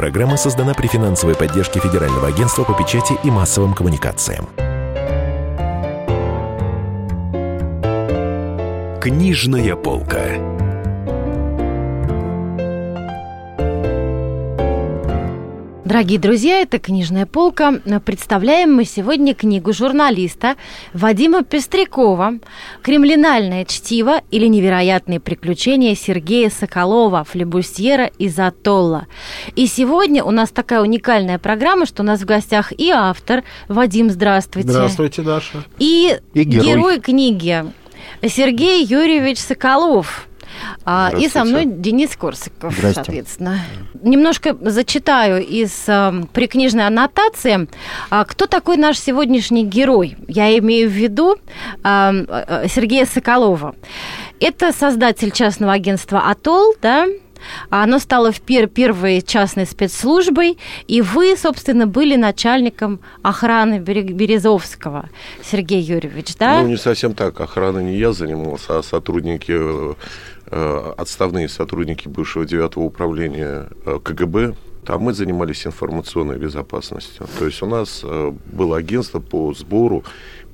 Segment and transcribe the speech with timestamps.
[0.00, 4.46] Программа создана при финансовой поддержке Федерального агентства по печати и массовым коммуникациям.
[8.98, 10.59] Книжная полка.
[15.90, 17.80] Дорогие друзья, это «Книжная полка».
[18.04, 20.54] Представляем мы сегодня книгу журналиста
[20.94, 22.34] Вадима Пестрякова
[22.80, 29.08] «Криминальное чтиво или невероятные приключения Сергея Соколова, флебустьера из Атолла».
[29.56, 34.10] И сегодня у нас такая уникальная программа, что у нас в гостях и автор Вадим,
[34.10, 34.70] здравствуйте.
[34.70, 35.64] Здравствуйте, Даша.
[35.80, 36.66] И, и герой.
[36.66, 37.64] герой книги
[38.22, 40.28] Сергей Юрьевич Соколов.
[40.84, 43.60] А, и со мной Денис Корсаков, соответственно.
[44.02, 47.68] Немножко зачитаю из э, прикнижной аннотации.
[48.10, 50.16] А, кто такой наш сегодняшний герой?
[50.28, 51.36] Я имею в виду
[51.84, 53.74] э, Сергея Соколова.
[54.40, 57.06] Это создатель частного агентства «Атолл», да,
[57.68, 65.08] оно стало пер первой частной спецслужбой, и вы, собственно, были начальником охраны Березовского,
[65.42, 66.62] Сергей Юрьевич, да?
[66.62, 67.40] Ну, не совсем так.
[67.40, 69.94] Охрана не я занимался, а сотрудники Э,
[70.96, 77.26] отставные сотрудники бывшего девятого управления э, КГБ, там мы занимались информационной безопасностью.
[77.38, 80.04] То есть у нас э, было агентство по сбору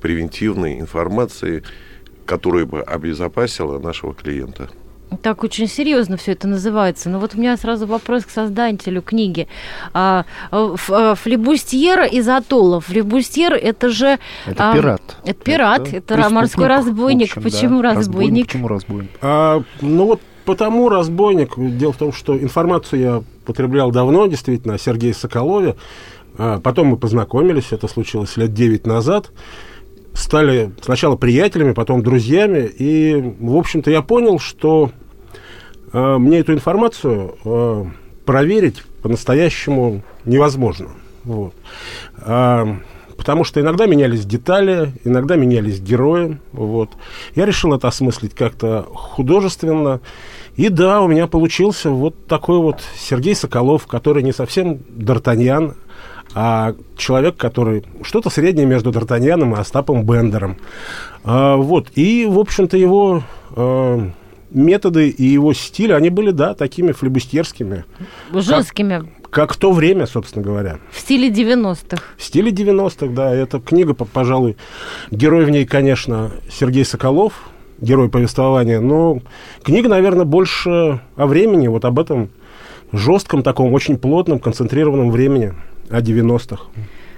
[0.01, 1.63] превентивной информации,
[2.25, 4.69] которая бы обезопасила нашего клиента.
[5.21, 7.09] Так очень серьезно все это называется.
[7.09, 9.47] Но вот у меня сразу вопрос к создателю книги.
[9.93, 12.87] А, а флебустьер из атоллов.
[12.87, 14.19] Флебустьер это же...
[14.45, 15.01] Это а, пират.
[15.23, 17.29] Это пират, это, это морской разбойник.
[17.29, 17.93] Общем, почему да.
[17.93, 18.47] разбойник?
[18.47, 19.11] Почему разбойник?
[19.21, 21.53] А, ну вот потому разбойник.
[21.57, 25.75] Дело в том, что информацию я потреблял давно, действительно, о Сергее Соколове.
[26.37, 29.31] А, потом мы познакомились, это случилось лет 9 назад
[30.17, 32.69] стали сначала приятелями, потом друзьями.
[32.77, 34.91] И, в общем-то, я понял, что
[35.93, 37.85] э, мне эту информацию э,
[38.25, 40.89] проверить по-настоящему невозможно.
[41.23, 41.53] Вот.
[42.17, 42.77] А,
[43.15, 46.39] потому что иногда менялись детали, иногда менялись герои.
[46.51, 46.89] Вот.
[47.35, 50.01] Я решил это осмыслить как-то художественно.
[50.55, 55.75] И да, у меня получился вот такой вот Сергей Соколов, который не совсем Д'Артаньян,
[56.33, 60.57] а человек, который что-то среднее между Д'Артаньяном и Остапом Бендером.
[61.23, 63.23] А, вот, и, в общем-то, его
[63.55, 64.09] а,
[64.51, 67.85] методы и его стиль, они были, да, такими флебустьерскими.
[68.33, 69.09] Жесткими.
[69.23, 70.79] Как, как в то время, собственно говоря.
[70.91, 72.01] В стиле 90-х.
[72.17, 73.33] В стиле 90-х, да.
[73.33, 74.57] Эта книга, пожалуй,
[75.11, 77.33] герой в ней, конечно, Сергей Соколов,
[77.79, 79.19] герой повествования, но
[79.63, 82.29] книга, наверное, больше о времени, вот об этом
[82.91, 85.53] жестком таком, очень плотном, концентрированном времени
[85.89, 86.63] о 90-х.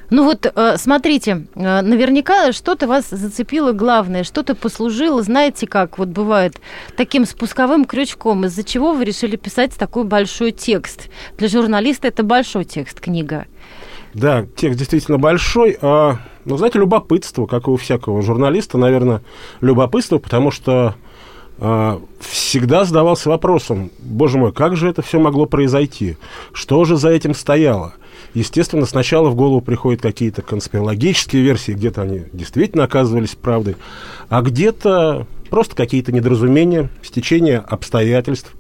[0.10, 6.08] Ну вот, э, смотрите, э, наверняка что-то вас зацепило главное, что-то послужило, знаете как, вот
[6.08, 6.60] бывает,
[6.98, 11.10] таким спусковым крючком, из-за чего вы решили писать такой большой текст.
[11.38, 13.46] Для журналиста это большой текст, книга.
[14.16, 15.78] Да, текст действительно большой.
[15.82, 19.22] А, ну, знаете, любопытство, как и у всякого журналиста, наверное,
[19.62, 20.96] любопытство, потому что
[22.20, 26.18] всегда задавался вопросом, боже мой, как же это все могло произойти?
[26.54, 27.94] Что же за этим стояло?
[28.34, 33.76] Естественно, сначала в голову приходят какие-то конспирологические версии, где-то они действительно оказывались правдой,
[34.30, 38.54] а где-то просто какие-то недоразумения, стечение обстоятельств,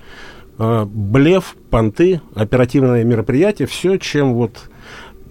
[0.58, 4.70] э, блеф, понты, оперативное мероприятие, все, чем вот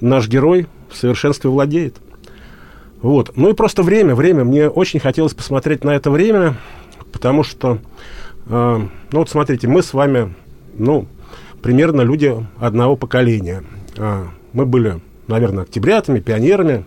[0.00, 1.96] наш герой в совершенстве владеет.
[3.02, 3.32] Вот.
[3.36, 4.44] Ну и просто время, время.
[4.44, 6.56] Мне очень хотелось посмотреть на это время,
[7.12, 7.78] потому что,
[8.46, 8.80] э,
[9.12, 10.34] ну вот смотрите, мы с вами,
[10.74, 11.06] ну,
[11.62, 13.64] примерно люди одного поколения–
[13.98, 16.84] а, мы были, наверное, октябрятами, пионерами,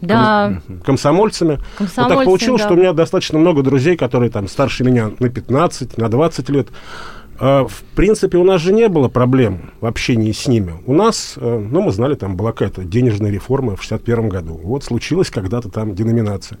[0.00, 0.60] да.
[0.84, 1.60] комсомольцами.
[1.78, 2.68] Вот так получилось, да.
[2.68, 6.68] что у меня достаточно много друзей, которые там старше меня на 15, на 20 лет.
[7.38, 10.74] А, в принципе, у нас же не было проблем в общении с ними.
[10.86, 14.60] У нас, э, ну, мы знали, там была какая-то денежная реформа в 61 году.
[14.62, 16.58] Вот случилась когда-то там деноминация.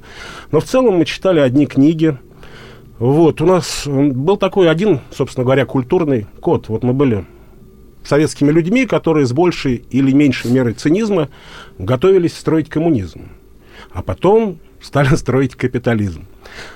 [0.50, 2.18] Но в целом мы читали одни книги.
[3.02, 6.68] Вот, у нас был такой один, собственно говоря, культурный код.
[6.68, 7.24] Вот мы были
[8.04, 11.28] советскими людьми, которые с большей или меньшей мерой цинизма
[11.78, 13.22] готовились строить коммунизм.
[13.90, 16.26] А потом стали строить капитализм.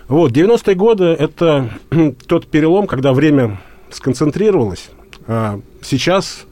[0.08, 1.70] Вот, 90-е годы– это
[2.26, 4.90] тот перелом, когда время сконцентрировалось.
[5.28, 6.44] А сейчас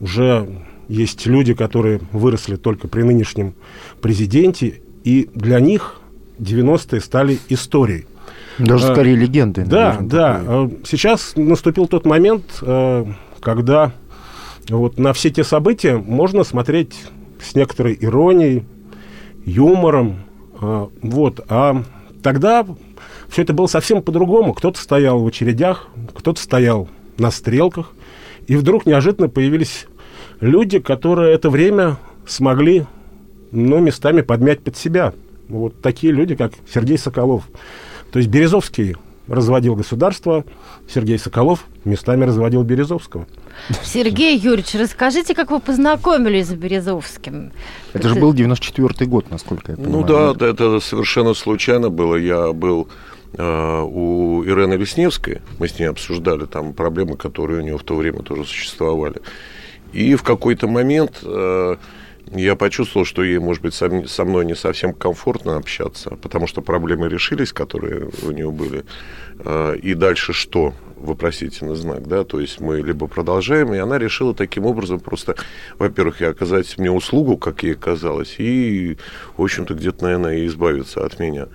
[0.00, 0.48] уже
[0.88, 3.52] есть люди, которые выросли только при нынешнем
[4.00, 6.00] президенте, и для них
[6.38, 8.06] 90-е стали историей.
[8.58, 9.64] Даже а, скорее легендой.
[9.64, 10.38] Да, да.
[10.38, 10.78] Такой.
[10.84, 13.06] Сейчас наступил тот момент, э,
[13.40, 13.92] когда
[14.68, 16.94] вот на все те события можно смотреть
[17.40, 18.64] с некоторой иронией,
[19.44, 20.20] юмором.
[20.60, 21.40] Вот.
[21.48, 21.82] А
[22.22, 22.64] тогда
[23.28, 24.54] все это было совсем по-другому.
[24.54, 26.88] Кто-то стоял в очередях, кто-то стоял
[27.18, 27.92] на стрелках.
[28.46, 29.86] И вдруг неожиданно появились
[30.40, 31.96] люди, которые это время
[32.26, 32.86] смогли,
[33.50, 35.12] ну, местами подмять под себя.
[35.48, 37.44] Вот такие люди, как Сергей Соколов.
[38.12, 38.94] То есть Березовский
[39.26, 40.44] разводил государство,
[40.86, 43.26] Сергей Соколов местами разводил Березовского.
[43.82, 47.52] Сергей Юрьевич, расскажите, как вы познакомились с Березовским?
[47.92, 50.06] Это же был 94-й год, насколько я ну понимаю.
[50.06, 52.16] Ну да, это совершенно случайно было.
[52.16, 52.88] Я был
[53.32, 57.94] э, у Ирены Лесневской, мы с ней обсуждали там проблемы, которые у нее в то
[57.94, 59.22] время тоже существовали.
[59.92, 61.76] И в какой-то момент э,
[62.34, 67.08] я почувствовал, что ей, может быть, со мной не совсем комфортно общаться, потому что проблемы
[67.08, 68.84] решились, которые у нее были.
[69.40, 70.74] А, и дальше что?
[70.96, 75.34] Вопросительный знак, да, то есть мы либо продолжаем, и она решила таким образом просто,
[75.76, 78.96] во-первых, и оказать мне услугу, как ей казалось, и,
[79.36, 81.48] в общем-то, где-то, наверное, и избавиться от меня.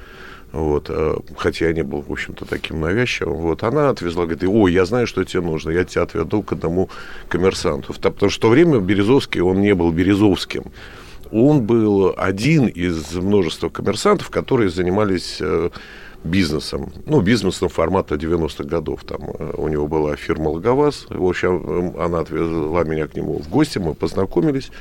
[0.52, 3.38] Вот, а, хотя я не был, в общем-то, таким навязчивым.
[3.38, 6.90] Вот, она отвезла, говорит, ой, я знаю, что тебе нужно, я тебя отведу к одному
[7.28, 7.94] коммерсанту.
[7.94, 10.66] Потому что в то время Березовский, он не был Березовским.
[11.32, 15.70] Он был один из множества коммерсантов, которые занимались э,
[16.24, 16.94] бизнесом.
[17.06, 19.04] Ну, бизнесом формата 90-х годов.
[19.04, 21.06] Там э, у него была фирма «Логоваз».
[21.10, 24.72] В общем, она отвезла меня к нему в гости, мы познакомились.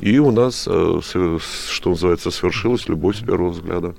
[0.00, 3.94] И у нас, э, что называется, свершилась любовь с первого взгляда.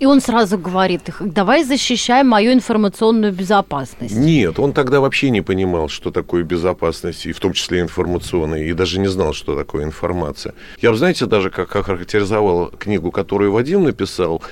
[0.00, 4.16] И он сразу говорит, давай защищай мою информационную безопасность.
[4.16, 8.72] Нет, он тогда вообще не понимал, что такое безопасность, и в том числе информационная, и
[8.72, 10.54] даже не знал, что такое информация.
[10.80, 14.42] Я, знаете, даже как охарактеризовал книгу, которую Вадим написал,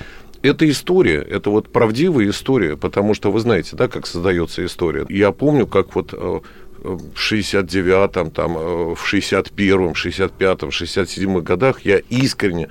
[0.43, 5.07] это история, это вот правдивая история, потому что вы знаете, да, как создается история.
[5.09, 6.39] Я помню, как вот э,
[6.83, 12.69] в 69-м, там, э, в 61-м, 65-м, 67-м годах я искренне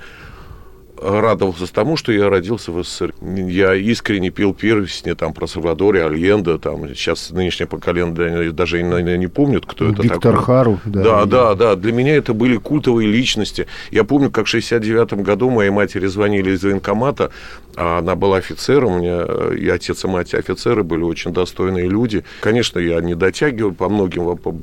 [1.01, 3.13] радовался тому, что я родился в СССР.
[3.21, 9.27] Я искренне пил песни там про Сальвадоре, Альенда, там сейчас нынешнее поколение даже не, не
[9.27, 10.31] помнят, кто Виктор это такой.
[10.31, 10.79] Виктор Хару.
[10.85, 11.75] Да, да, да, да.
[11.75, 13.67] Для меня это были культовые личности.
[13.91, 17.31] Я помню, как в 69 году моей матери звонили из военкомата,
[17.75, 22.23] а она была офицером, у меня и отец, и мать офицеры были очень достойные люди.
[22.41, 24.53] Конечно, я не дотягивал по многим по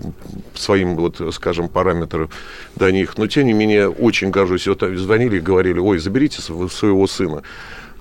[0.54, 2.28] своим, вот, скажем, параметрам
[2.74, 4.66] до них, но тем не менее очень горжусь.
[4.66, 7.43] Вот звонили и говорили, ой, забери заберите своего сына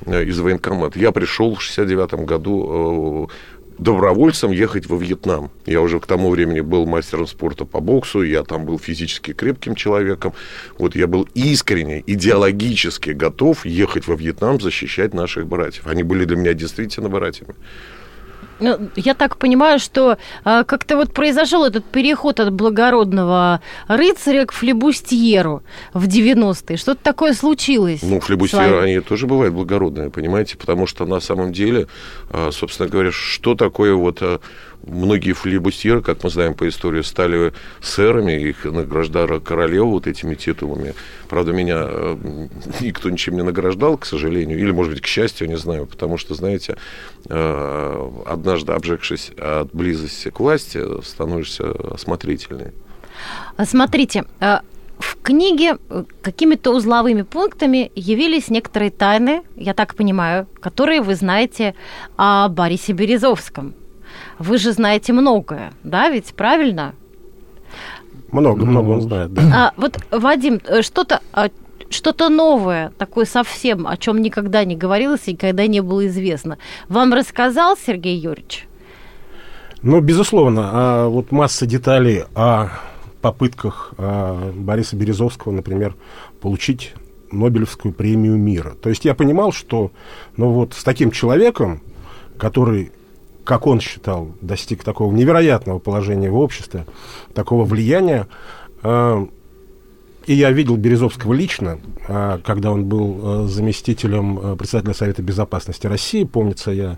[0.05, 0.99] э, из военкомата.
[0.99, 5.51] Я пришел в 69 году э, добровольцем ехать во Вьетнам.
[5.65, 9.75] Я уже к тому времени был мастером спорта по боксу, я там был физически крепким
[9.75, 10.33] человеком.
[10.77, 15.87] Вот я был искренне, идеологически готов ехать во Вьетнам защищать наших братьев.
[15.87, 17.55] Они были для меня действительно братьями.
[18.59, 24.53] Ну, я так понимаю, что а, как-то вот произошел этот переход от благородного рыцаря к
[24.53, 25.63] флебустьеру
[25.93, 26.77] в 90-е.
[26.77, 27.99] Что-то такое случилось.
[28.01, 30.57] Ну, флебустьеры, они тоже бывают благородные, понимаете?
[30.57, 31.87] Потому что на самом деле,
[32.29, 34.39] а, собственно говоря, что такое вот а,
[34.85, 40.93] многие флибустьеры, как мы знаем по истории, стали сэрами, их награждала королева вот этими титулами.
[41.27, 42.47] Правда, меня э,
[42.81, 46.35] никто ничем не награждал, к сожалению, или, может быть, к счастью, не знаю, потому что,
[46.35, 46.77] знаете,
[47.27, 52.73] э, однажды обжегшись от близости к власти, становишься осмотрительнее.
[53.63, 54.59] Смотрите, э,
[54.99, 55.77] в книге
[56.21, 61.75] какими-то узловыми пунктами явились некоторые тайны, я так понимаю, которые вы знаете
[62.17, 63.73] о Борисе Березовском.
[64.39, 66.93] Вы же знаете многое, да, ведь правильно?
[68.31, 69.41] Много, много он знает, да.
[69.53, 71.49] А, вот, Вадим, э, что-то а,
[71.89, 76.57] что-то новое, такое совсем, о чем никогда не говорилось и никогда не было известно.
[76.89, 78.67] Вам рассказал Сергей Юрьевич?
[79.81, 82.69] Ну, безусловно, а вот масса деталей о
[83.21, 85.95] попытках а, Бориса Березовского, например,
[86.41, 86.93] получить
[87.31, 88.75] Нобелевскую премию мира.
[88.81, 89.91] То есть я понимал, что
[90.37, 91.81] ну вот с таким человеком,
[92.37, 92.91] который
[93.45, 96.85] как он считал, достиг такого невероятного положения в обществе,
[97.33, 98.27] такого влияния.
[98.81, 99.25] А,
[100.25, 106.23] и я видел Березовского лично, а, когда он был а, заместителем председателя Совета Безопасности России.
[106.23, 106.97] Помнится, я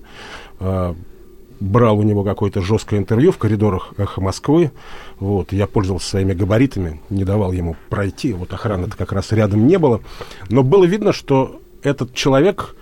[1.59, 4.71] брал у него какое-то жесткое интервью в коридорах «Эхо Москвы».
[5.19, 8.31] Вот, я пользовался своими габаритами, не давал ему пройти.
[8.33, 10.01] Вот охраны-то как раз рядом не было.
[10.49, 12.75] Но было видно, что этот человек,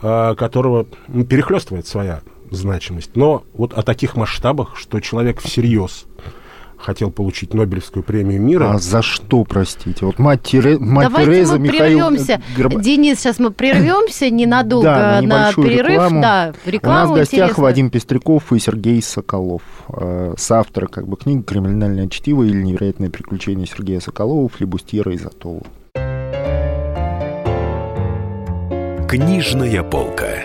[0.00, 3.16] которого ну, перехлестывает своя значимость.
[3.16, 6.06] Но вот о таких масштабах, что человек всерьез
[6.80, 8.72] хотел получить Нобелевскую премию мира.
[8.72, 10.06] А за что, простите?
[10.06, 10.78] Вот мать, Тере...
[10.78, 12.08] мать Давайте Тереза, мы Михаил...
[12.08, 12.42] прервемся.
[12.56, 12.80] Гроб...
[12.80, 15.92] Денис, сейчас мы прервемся ненадолго да, на, на перерыв.
[15.92, 16.22] Рекламу.
[16.22, 17.62] Да, рекламу У нас в гостях интересно.
[17.62, 19.62] Вадим Пестряков и Сергей Соколов.
[19.88, 25.62] Э, соавторы как бы книги «Криминальное чтиво» или «Невероятные приключения Сергея Соколова, флебустьера Изотова.
[29.08, 30.44] Книжная полка.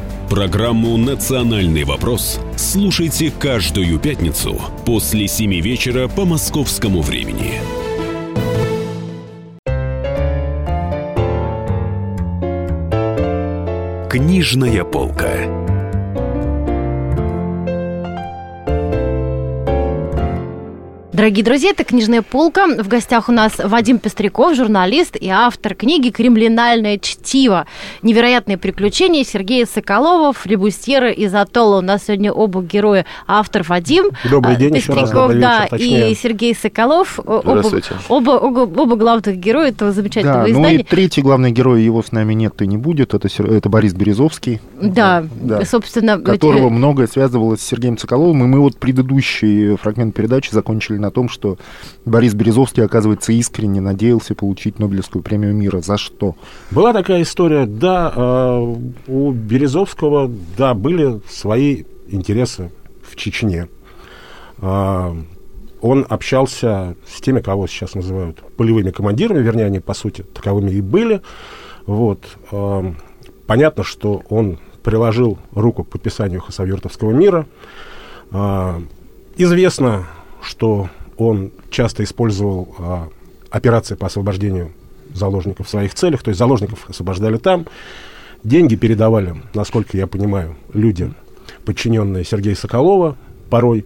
[0.31, 7.59] Программу «Национальный вопрос» слушайте каждую пятницу после 7 вечера по московскому времени.
[14.09, 15.60] Книжная полка.
[21.21, 22.65] Дорогие друзья, это «Книжная полка».
[22.65, 27.67] В гостях у нас Вадим Пестряков, журналист и автор книги «Кремлинальное чтиво.
[28.01, 31.77] Невероятные приключения» Сергея Соколова, флебустьера из Атолла.
[31.77, 33.05] У нас сегодня оба героя.
[33.27, 37.19] Автор Вадим Добрый день, Пестряков, еще раз, да, вечер, и Сергей Соколов.
[37.23, 37.63] Оба,
[38.09, 40.77] оба, оба, оба главных героя этого замечательного да, издания.
[40.77, 43.93] Ну и третий главный герой, его с нами нет и не будет, это, это Борис
[43.93, 44.59] Березовский.
[44.81, 46.17] Да, да, собственно...
[46.19, 46.73] Которого эти...
[46.73, 51.57] многое связывалось с Сергеем Соколовым, и мы вот предыдущий фрагмент передачи закончили на том, что
[52.05, 55.81] Борис Березовский, оказывается, искренне надеялся получить Нобелевскую премию мира.
[55.81, 56.35] За что?
[56.71, 58.75] Была такая история, да, э,
[59.07, 62.71] у Березовского, да, были свои интересы
[63.03, 63.67] в Чечне.
[64.59, 65.15] Э,
[65.81, 70.81] он общался с теми, кого сейчас называют полевыми командирами, вернее, они, по сути, таковыми и
[70.81, 71.21] были.
[71.85, 72.37] Вот.
[72.51, 72.93] Э,
[73.47, 77.45] понятно, что он приложил руку к подписанию Хасавюртовского мира.
[79.37, 80.07] Известно,
[80.41, 80.89] что
[81.27, 83.09] он часто использовал а,
[83.49, 84.71] операции по освобождению
[85.13, 87.67] заложников в своих целях, то есть заложников освобождали там,
[88.43, 91.13] деньги передавали, насколько я понимаю, люди,
[91.65, 93.17] подчиненные Сергея Соколова,
[93.49, 93.85] порой,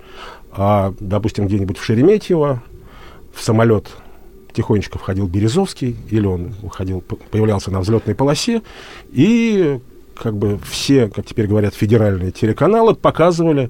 [0.52, 2.64] а, допустим, где-нибудь в Шереметьево,
[3.34, 3.88] в самолет
[4.54, 8.62] тихонечко входил Березовский, или он уходил, появлялся на взлетной полосе,
[9.12, 9.80] и
[10.16, 13.70] как бы все, как теперь говорят, федеральные телеканалы показывали,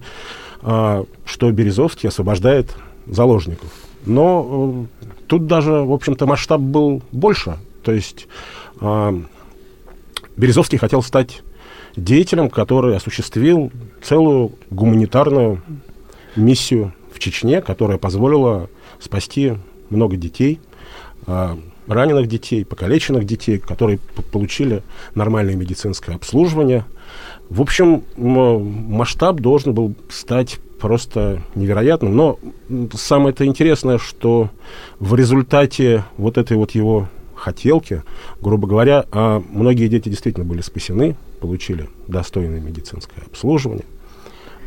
[0.62, 2.76] а, что Березовский освобождает
[3.08, 3.72] заложников.
[4.06, 7.58] Но э, тут даже, в общем-то, масштаб был больше.
[7.84, 8.28] То есть
[8.82, 9.22] э,
[10.38, 11.42] Березовский хотел стать
[11.96, 13.72] деятелем, который осуществил
[14.02, 15.62] целую гуманитарную
[16.36, 18.70] миссию в Чечне, которая позволила
[19.00, 19.54] спасти
[19.90, 20.60] много детей,
[21.28, 21.56] э,
[21.88, 24.00] раненых детей, покалеченных детей, которые
[24.32, 24.84] получили
[25.14, 26.86] нормальное медицинское обслуживание.
[27.50, 32.16] В общем, масштаб должен был стать просто невероятным.
[32.16, 32.40] Но
[32.94, 34.50] самое-то интересное, что
[35.00, 38.04] в результате вот этой вот его хотелки,
[38.42, 43.86] грубо говоря, а многие дети действительно были спасены, получили достойное медицинское обслуживание.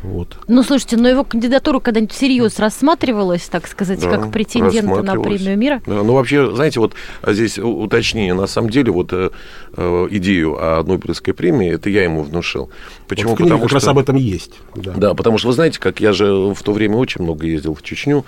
[0.01, 0.37] Вот.
[0.47, 5.57] Ну, слушайте, но его кандидатура когда-нибудь всерьез рассматривалась, так сказать, да, как претендента на премию
[5.57, 5.81] мира?
[5.85, 6.93] Да, ну, вообще, знаете, вот
[7.27, 8.33] здесь уточнение.
[8.33, 9.29] На самом деле, вот э,
[9.75, 12.69] э идею о Нобелевской премии, это я ему внушил.
[13.07, 13.31] Почему?
[13.31, 13.75] Вот в потому как что...
[13.75, 14.53] раз об этом есть.
[14.75, 14.93] Да.
[14.93, 17.81] да, потому что, вы знаете, как я же в то время очень много ездил в
[17.81, 18.25] Чечню,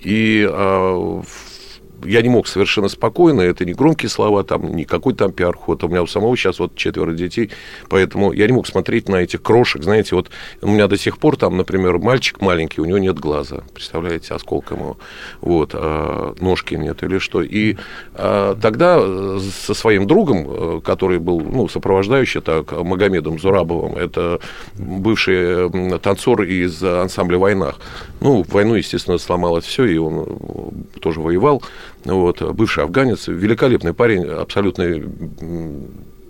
[0.00, 1.22] и э,
[2.04, 5.88] я не мог совершенно спокойно, это не громкие слова, там, не какой-то там пиар-ход, у
[5.88, 7.50] меня у самого сейчас вот четверо детей,
[7.88, 10.30] поэтому я не мог смотреть на этих крошек, знаете, вот
[10.62, 14.78] у меня до сих пор там, например, мальчик маленький, у него нет глаза, представляете, осколком
[14.80, 14.96] его,
[15.40, 17.76] вот, а ножки нет или что, и
[18.14, 19.00] а, тогда
[19.40, 24.40] со своим другом, э, который был, ну, сопровождающий, так, Магомедом Зурабовым, это
[24.74, 25.70] бывший
[26.00, 27.78] танцор из ансамбля «Войнах»,
[28.20, 30.26] ну, в войну, естественно, сломалось все, и он
[30.94, 31.62] э, тоже воевал,
[32.04, 34.84] вот, бывший афганец, великолепный парень, абсолютно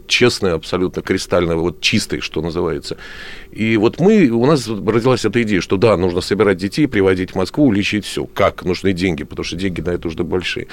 [0.06, 2.96] честный, абсолютно кристально, вот чистый, что называется.
[3.54, 7.34] И вот мы, у нас родилась эта идея, что да, нужно собирать детей, приводить в
[7.36, 8.26] Москву, лечить все.
[8.26, 8.64] Как?
[8.64, 10.66] Нужны деньги, потому что деньги на это уже большие.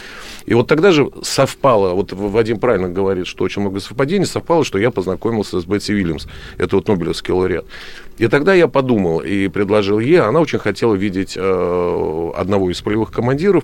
[0.48, 4.80] И вот тогда же совпало, вот Вадим правильно говорит, что очень много совпадений, совпало, что
[4.80, 6.26] я познакомился с Бетси Вильямс,
[6.58, 7.66] это вот Нобелевский лауреат.
[8.18, 13.12] И тогда я подумал и предложил ей, она очень хотела видеть э, одного из полевых
[13.12, 13.64] командиров,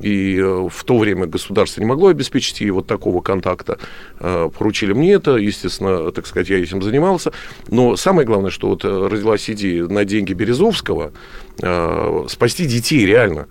[0.00, 3.78] и э, в то время государство не могло обеспечить ей вот такого контакта.
[4.20, 7.32] Э, поручили мне это, естественно, так сказать, я этим занимался.
[7.68, 11.12] Но самое главное, что вот э, родилась идея на деньги Березовского
[11.60, 13.48] э, спасти детей реально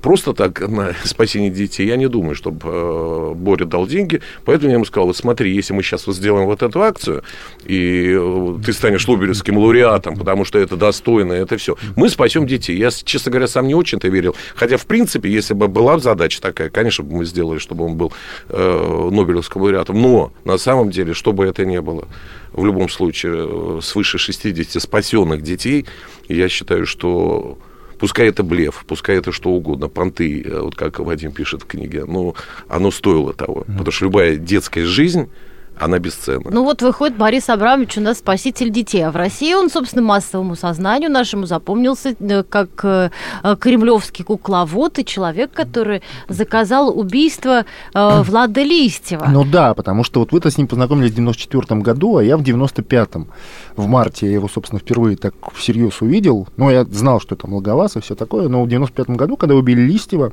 [0.00, 4.20] просто так на спасение детей, я не думаю, чтобы э, Боря дал деньги.
[4.44, 7.22] Поэтому я ему сказал, вот смотри, если мы сейчас вот сделаем вот эту акцию,
[7.64, 12.76] и э, ты станешь Лобелевским лауреатом, потому что это достойно, это все, мы спасем детей.
[12.76, 14.36] Я, честно говоря, сам не очень-то верил.
[14.54, 18.12] Хотя, в принципе, если бы была задача такая, конечно, бы мы сделали, чтобы он был
[18.48, 20.00] э, Нобелевским лауреатом.
[20.00, 22.06] Но на самом деле, что бы это ни было,
[22.52, 25.86] в любом случае, э, свыше 60 спасенных детей,
[26.28, 27.58] я считаю, что
[28.02, 32.04] Пускай это блеф, пускай это что угодно, понты, э, вот как Вадим пишет в книге,
[32.04, 32.34] но
[32.66, 33.60] оно стоило того.
[33.60, 33.78] Mm.
[33.78, 35.30] Потому что любая детская жизнь
[35.78, 36.50] она бесценна.
[36.50, 40.54] Ну вот выходит Борис Абрамович у нас спаситель детей, а в России он, собственно, массовому
[40.54, 43.10] сознанию нашему запомнился э, как э,
[43.58, 47.64] кремлевский кукловод и человек, который заказал убийство
[47.94, 49.26] э, Влада Листьева.
[49.28, 52.42] Ну да, потому что вот вы-то с ним познакомились в 94 году, а я в
[52.42, 53.28] 95-м.
[53.76, 56.48] В марте я его, собственно, впервые так всерьез увидел.
[56.56, 59.80] Ну, я знал, что это Логоваз и все такое, но в 95 году, когда убили
[59.80, 60.32] Листьева,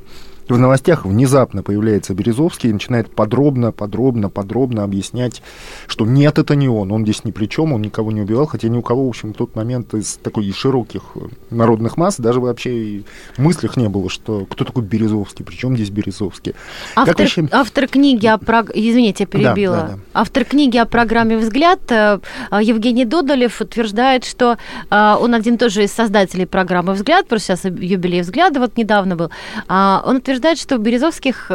[0.54, 5.42] в новостях внезапно появляется Березовский и начинает подробно, подробно, подробно объяснять,
[5.86, 8.68] что нет, это не он, он здесь ни при чем, он никого не убивал, хотя
[8.68, 11.02] ни у кого, в общем, в тот момент из такой широких
[11.50, 13.04] народных масс даже вообще и
[13.36, 16.54] в мыслях не было, что кто такой Березовский, причем здесь Березовский.
[16.96, 17.48] Автор, вообще...
[17.52, 18.38] автор книги о...
[18.38, 18.70] Прог...
[18.74, 19.76] Извините, я перебила.
[19.76, 19.98] Да, да, да.
[20.14, 22.18] Автор книги о программе «Взгляд» э,
[22.60, 24.58] Евгений Додолев утверждает, что
[24.90, 29.30] э, он один тоже из создателей программы «Взгляд», просто сейчас юбилей «Взгляда» вот недавно был,
[29.68, 31.50] а, он утверждает, утверждает, что Березовских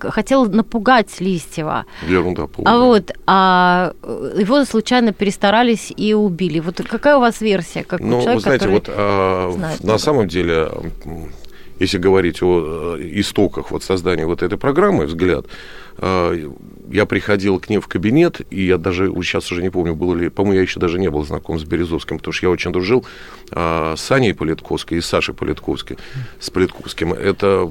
[0.00, 1.86] хотел напугать Листьева.
[2.06, 2.72] Ерунда полная.
[2.72, 3.92] А вот, а
[4.38, 6.60] его случайно перестарались и убили.
[6.60, 7.84] Вот какая у вас версия?
[7.84, 10.68] Как ну, человек, вы знаете, вот а, знает, на самом деле
[11.78, 15.46] если говорить о э, истоках вот создания вот этой программы «Взгляд»,
[15.98, 16.50] э,
[16.90, 20.28] я приходил к ним в кабинет, и я даже, сейчас уже не помню, было ли,
[20.28, 23.04] по-моему, я еще даже не был знаком с Березовским, потому что я очень дружил
[23.50, 25.98] а, с Аней Политковской и Сашей Политковской,
[26.38, 27.12] с Политковским.
[27.12, 27.70] Это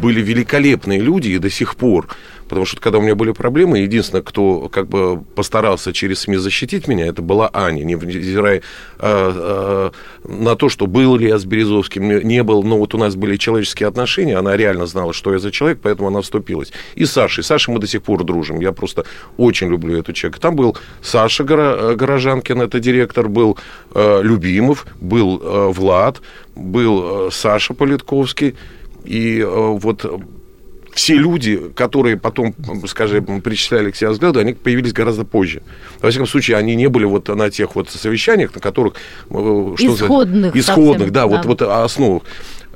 [0.00, 2.08] были великолепные люди, и до сих пор
[2.54, 6.86] Потому что когда у меня были проблемы, единственное, кто как бы постарался через СМИ защитить
[6.86, 8.60] меня, это была Аня, невзирая э,
[9.00, 9.90] э,
[10.22, 13.38] на то, что был ли я с Березовским, не был, но вот у нас были
[13.38, 16.72] человеческие отношения, она реально знала, что я за человек, поэтому она вступилась.
[16.94, 19.04] И Саша, Сашей мы до сих пор дружим, я просто
[19.36, 20.40] очень люблю эту человека.
[20.40, 23.58] Там был Саша Горо, Горожанкин, это директор, был
[23.96, 26.22] э, Любимов, был э, Влад,
[26.54, 28.54] был э, Саша Политковский,
[29.04, 30.06] и э, вот
[30.94, 32.54] все люди, которые потом,
[32.86, 35.62] скажем, причисляли к себе взгляду, они появились гораздо позже.
[36.00, 38.94] Во всяком случае, они не были вот на тех вот совещаниях, на которых...
[39.30, 40.56] Э, что исходных.
[40.56, 42.22] Исходных, совсем, да, да, вот, вот основах.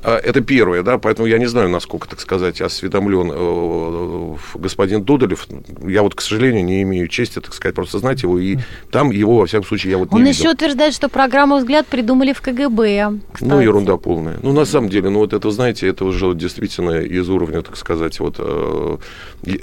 [0.03, 5.47] А, это первое, да, поэтому я не знаю, насколько, так сказать, осведомлен э, господин Дудолев.
[5.85, 8.57] Я вот, к сожалению, не имею чести, так сказать, просто знать его, и
[8.91, 12.33] там его, во всяком случае, я вот Он не еще утверждает, что программу «Взгляд» придумали
[12.33, 13.49] в КГБ, кстати.
[13.49, 14.37] Ну, ерунда полная.
[14.41, 18.19] Ну, на самом деле, ну, вот это, знаете, это уже действительно из уровня, так сказать,
[18.19, 18.97] вот, э,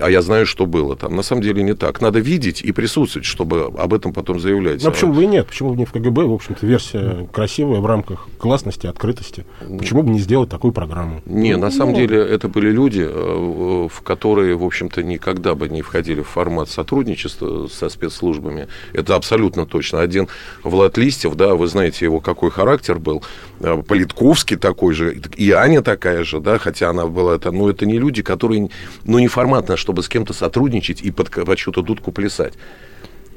[0.01, 1.17] а я знаю, что было там.
[1.17, 2.01] На самом деле не так.
[2.01, 4.83] Надо видеть и присутствовать, чтобы об этом потом заявлять.
[4.83, 5.47] Ну, а почему бы и нет?
[5.47, 6.25] Почему бы не в КГБ?
[6.25, 9.45] В общем-то, версия красивая в рамках гласности, открытости.
[9.79, 11.23] Почему бы не сделать такую программу.
[11.25, 15.69] Не, на самом ну, деле это были люди, э, в которые, в общем-то, никогда бы
[15.69, 18.67] не входили в формат сотрудничества со спецслужбами.
[18.93, 20.01] Это абсолютно точно.
[20.01, 20.27] Один
[20.65, 23.23] Влад Листьев, да, вы знаете его, какой характер был.
[23.61, 27.87] Э, Политковский такой же, и Аня такая же, да, хотя она была это, но это
[27.87, 28.69] не люди, которые,
[29.05, 32.55] ну, не форматно, чтобы с кем-то сотрудничать и под, под чью-то дудку плясать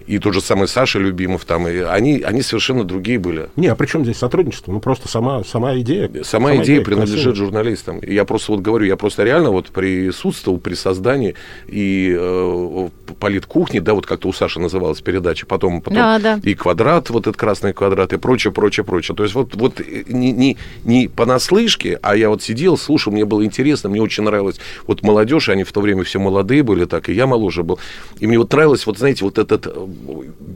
[0.09, 3.49] и тот же самый Саша Любимов, там, и они, они совершенно другие были.
[3.55, 4.71] Не, а при чем здесь сотрудничество?
[4.71, 6.07] Ну, просто сама, сама идея.
[6.07, 7.35] Сама, сама идея, идея принадлежит красивая.
[7.35, 8.01] журналистам.
[8.01, 11.35] Я просто вот говорю, я просто реально вот присутствовал при создании
[11.67, 16.39] и э, политкухни, да, вот как-то у Саши называлась передача, потом, потом да, да.
[16.41, 19.15] и квадрат, вот этот красный квадрат, и прочее, прочее, прочее.
[19.15, 23.45] То есть вот, вот не, не, не понаслышке, а я вот сидел, слушал, мне было
[23.45, 24.59] интересно, мне очень нравилось.
[24.87, 27.77] Вот молодежь, они в то время все молодые были, так, и я моложе был.
[28.17, 29.67] И мне вот нравилось, вот знаете, вот этот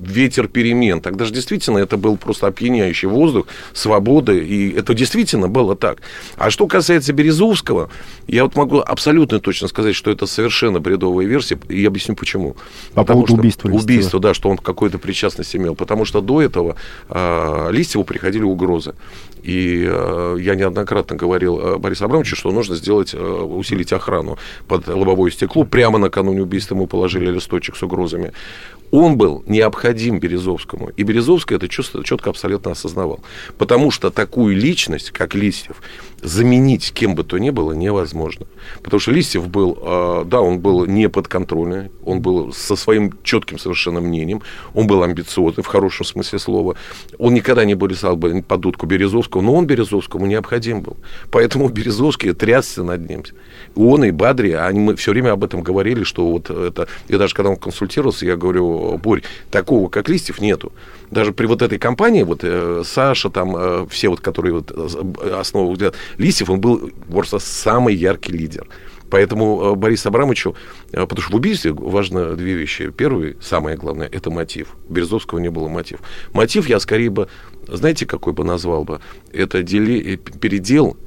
[0.04, 1.02] ветер перемен.
[1.02, 6.02] Тогда же действительно это был просто опьяняющий воздух, свобода, и это действительно было так.
[6.38, 7.90] А что касается Березовского,
[8.28, 12.56] я вот могу абсолютно точно сказать, что это совершенно бредовая версия, и я объясню почему.
[12.94, 15.76] По Потому поводу убийства Убийство, да, что он какой-то причастность имел.
[15.76, 16.76] Потому что до этого
[17.10, 18.94] э, Листьеву приходили угрозы.
[19.44, 24.88] И э, я неоднократно говорил э, Борису Абрамовичу, что нужно сделать, э, усилить охрану под
[24.88, 25.66] лобовое стекло.
[25.66, 28.32] Прямо накануне убийства ему положили листочек с угрозами.
[28.94, 30.90] Он был необходим Березовскому.
[30.90, 33.22] И Березовский это чувство, четко абсолютно осознавал.
[33.58, 35.82] Потому что такую личность, как Листьев,
[36.22, 38.46] заменить кем бы то ни было невозможно.
[38.84, 43.58] Потому что Листьев был, э, да, он был не подконтрольный, он был со своим четким
[43.58, 44.44] совершенно мнением,
[44.76, 46.76] он был амбициозный в хорошем смысле слова.
[47.18, 50.98] Он никогда не бросал бы под дудку Березовского, но он Березовскому необходим был.
[51.32, 53.24] Поэтому Березовский трясся над ним.
[53.76, 56.88] Он и Бадри, они мы все время об этом говорили, что вот это...
[57.08, 60.72] Я даже когда он консультировался, я говорю, Борь, такого, как Листьев, нету
[61.14, 65.40] даже при вот этой компании, вот э, Саша, там, э, все вот, которые вот, э,
[65.40, 68.68] основу взгляд, Лисев, он был просто самый яркий лидер.
[69.10, 70.56] Поэтому Борису Абрамовичу,
[70.92, 72.90] потому что в убийстве важно две вещи.
[72.90, 74.70] Первый, самое главное, это мотив.
[74.90, 76.00] У Березовского не было мотив.
[76.32, 77.28] Мотив я скорее бы,
[77.68, 79.02] знаете, какой бы назвал бы?
[79.32, 80.98] Это дели, передел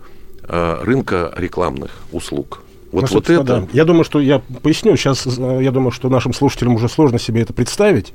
[0.48, 2.62] рынка рекламных услуг.
[2.96, 3.44] Вот, ну, вот это.
[3.44, 3.68] Да.
[3.74, 4.96] Я думаю, что я поясню.
[4.96, 8.14] Сейчас я думаю, что нашим слушателям уже сложно себе это представить,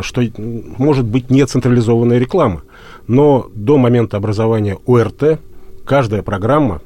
[0.00, 2.62] что может быть не централизованная реклама.
[3.06, 5.40] Но до момента образования ОРТ
[5.84, 6.80] каждая программа,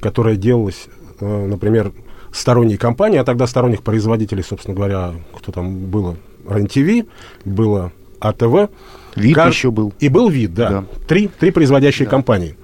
[0.00, 0.86] которая делалась,
[1.20, 1.92] э, например,
[2.32, 6.16] сторонней компании, а тогда сторонних производителей, собственно говоря, кто там было,
[6.48, 7.08] РЕН-ТВ,
[7.44, 8.70] было АТВ.
[9.16, 9.48] Вид Кар...
[9.48, 9.92] еще был.
[9.98, 10.68] И был вид, да.
[10.70, 10.84] да.
[11.08, 12.10] Три, три производящие да.
[12.10, 12.56] компании.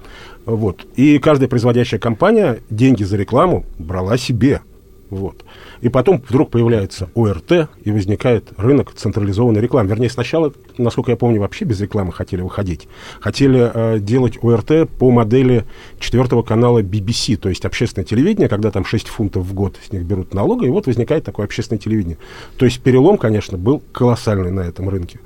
[0.47, 0.87] Вот.
[0.95, 4.61] И каждая производящая компания деньги за рекламу брала себе.
[5.09, 5.43] Вот.
[5.81, 9.89] И потом вдруг появляется ОРТ, и возникает рынок централизованной рекламы.
[9.89, 12.87] Вернее, сначала, насколько я помню, вообще без рекламы хотели выходить.
[13.19, 15.65] Хотели э, делать ОРТ по модели
[15.99, 20.03] четвертого канала BBC, то есть общественное телевидение, когда там 6 фунтов в год с них
[20.03, 22.17] берут налога, и вот возникает такое общественное телевидение.
[22.57, 25.19] То есть перелом, конечно, был колоссальный на этом рынке.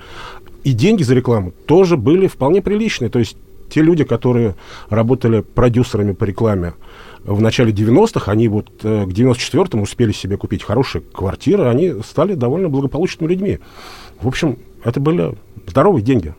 [0.63, 3.09] И деньги за рекламу тоже были вполне приличные.
[3.09, 3.35] То есть
[3.71, 4.55] те люди, которые
[4.89, 6.73] работали продюсерами по рекламе,
[7.23, 12.33] в начале 90-х, они вот э, к 94-му успели себе купить хорошие квартиры, они стали
[12.33, 13.59] довольно благополучными людьми.
[14.19, 15.35] В общем, это были
[15.67, 16.33] здоровые деньги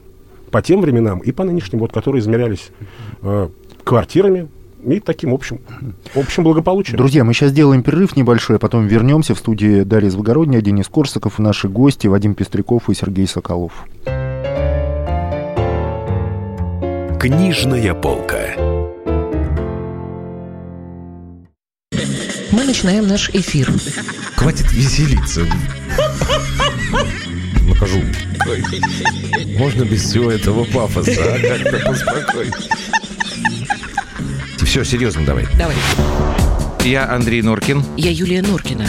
[0.51, 2.71] по тем временам и по нынешним, вот, которые измерялись
[3.23, 3.49] э,
[3.85, 4.49] квартирами,
[4.85, 5.61] и таким общим,
[6.17, 6.97] общим благополучием.
[6.97, 11.39] Друзья, мы сейчас сделаем перерыв небольшой, а потом вернемся в студии Дарья Звогородняя, Денис Корсаков,
[11.39, 13.87] наши гости Вадим Пестряков и Сергей Соколов.
[17.23, 18.57] Книжная полка.
[22.51, 23.71] Мы начинаем наш эфир.
[24.35, 25.47] Хватит веселиться.
[27.69, 28.03] Накажу.
[29.57, 31.39] Можно без всего этого пафоса, а?
[31.39, 32.55] Как-то поспокойнее.
[34.59, 35.47] Все, серьезно давай.
[35.57, 35.77] Давай.
[36.83, 37.85] Я Андрей Норкин.
[37.97, 38.89] Я Юлия Норкина.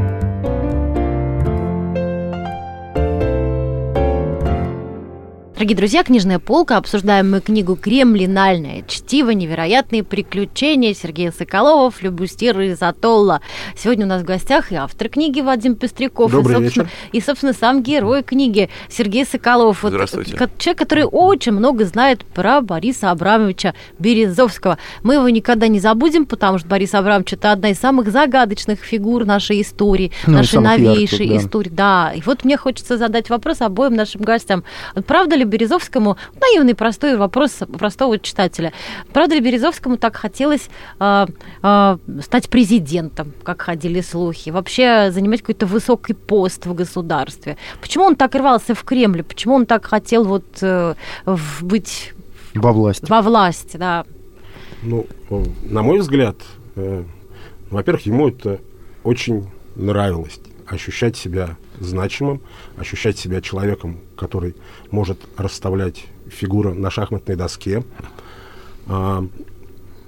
[5.61, 6.77] Дорогие друзья, книжная полка.
[6.77, 9.29] Обсуждаем мы книгу «Кремлинальное чтиво.
[9.29, 13.41] Невероятные приключения» Сергея Соколова, флюбустира из Атолла.
[13.77, 16.31] Сегодня у нас в гостях и автор книги Вадим Пестряков.
[16.31, 16.93] Добрый и, собственно, вечер.
[17.11, 19.81] И, собственно, сам герой книги Сергей Соколов.
[19.83, 20.35] Здравствуйте.
[20.35, 24.79] Вот, человек, который очень много знает про Бориса Абрамовича Березовского.
[25.03, 29.25] Мы его никогда не забудем, потому что Борис Абрамович– это одна из самых загадочных фигур
[29.25, 31.37] нашей истории, ну, нашей новейшей ярких, да.
[31.37, 31.69] истории.
[31.69, 34.63] Да, и вот мне хочется задать вопрос обоим нашим гостям.
[35.05, 38.73] Правда ли Березовскому, наивный простой вопрос простого читателя,
[39.13, 41.25] правда ли Березовскому так хотелось э,
[41.61, 47.57] э, стать президентом, как ходили слухи, вообще занимать какой-то высокий пост в государстве?
[47.81, 49.23] Почему он так рвался в Кремле?
[49.23, 50.95] Почему он так хотел вот э,
[51.61, 52.13] быть...
[52.53, 53.05] Во власти.
[53.07, 54.05] Во власти, да.
[54.83, 55.05] Ну,
[55.63, 56.37] на мой взгляд,
[56.75, 57.03] э,
[57.69, 58.59] во-первых, ему это
[59.03, 62.41] очень нравилось ощущать себя значимым,
[62.77, 64.55] ощущать себя человеком, который
[64.91, 67.83] может расставлять фигуры на шахматной доске.
[68.85, 69.25] А,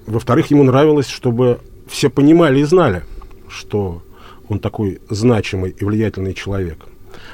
[0.06, 3.04] во-вторых, ему нравилось, чтобы все понимали и знали,
[3.50, 4.04] что
[4.48, 6.86] он такой значимый и влиятельный человек.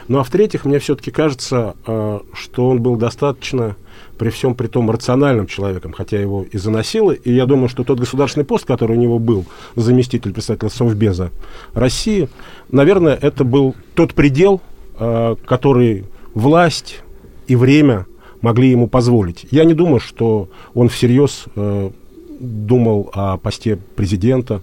[0.08, 3.76] Ну а в-третьих, мне все-таки кажется, а, что он был достаточно
[4.18, 7.12] при всем при том рациональным человеком, хотя его и заносило.
[7.12, 11.32] И я думаю, что тот государственный пост, который у него был, заместитель представителя Совбеза
[11.74, 12.30] России,
[12.72, 14.62] наверное, это был тот предел,
[14.98, 17.02] э, который власть
[17.48, 18.06] и время
[18.42, 19.46] могли ему позволить.
[19.52, 21.92] Я не думаю, что он всерьез э,
[22.40, 24.62] думал о посте президента.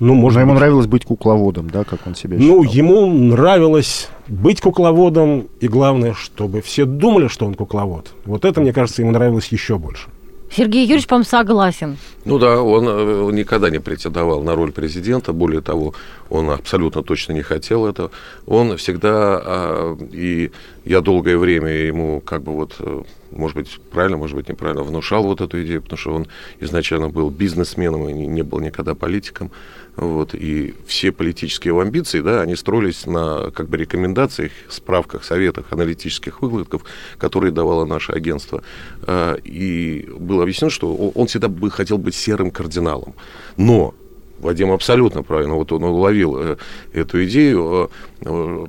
[0.00, 0.60] Ну, может Но ему быть...
[0.60, 2.56] нравилось быть кукловодом, да, как он себя ну, считал?
[2.56, 8.12] Ну, ему нравилось быть кукловодом, и главное, чтобы все думали, что он кукловод.
[8.24, 10.08] Вот это, мне кажется, ему нравилось еще больше.
[10.54, 11.96] Сергей Юрьевич, по-моему, согласен.
[12.26, 15.94] Ну да, он, э, он никогда не претендовал на роль президента, более того,
[16.28, 18.10] он абсолютно точно не хотел этого.
[18.46, 20.50] Он всегда, а, и
[20.84, 25.24] я долгое время ему как бы вот, э, может быть, правильно, может быть, неправильно, внушал
[25.24, 26.26] вот эту идею, потому что он
[26.60, 29.50] изначально был бизнесменом и не был никогда политиком.
[29.94, 35.66] Вот, и все политические его амбиции, да, они строились на как бы рекомендациях, справках, советах,
[35.70, 36.82] аналитических выкладках,
[37.18, 38.62] которые давало наше агентство.
[39.02, 43.14] А, и было объяснено, что он всегда бы хотел быть серым кардиналом.
[43.58, 43.94] Но
[44.42, 46.56] Вадим абсолютно правильно, вот он уловил э,
[46.92, 47.90] эту идею,
[48.24, 48.66] э, э,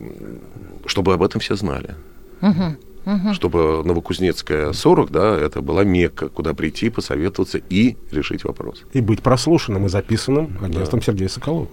[0.86, 1.96] чтобы об этом все знали.
[2.41, 2.76] Угу.
[3.06, 3.34] угу.
[3.34, 8.84] чтобы Новокузнецкая 40, да, это была Мекка, куда прийти, посоветоваться и решить вопрос.
[8.91, 11.06] И быть прослушанным и записанным агентством да.
[11.06, 11.69] Сергея Соколова.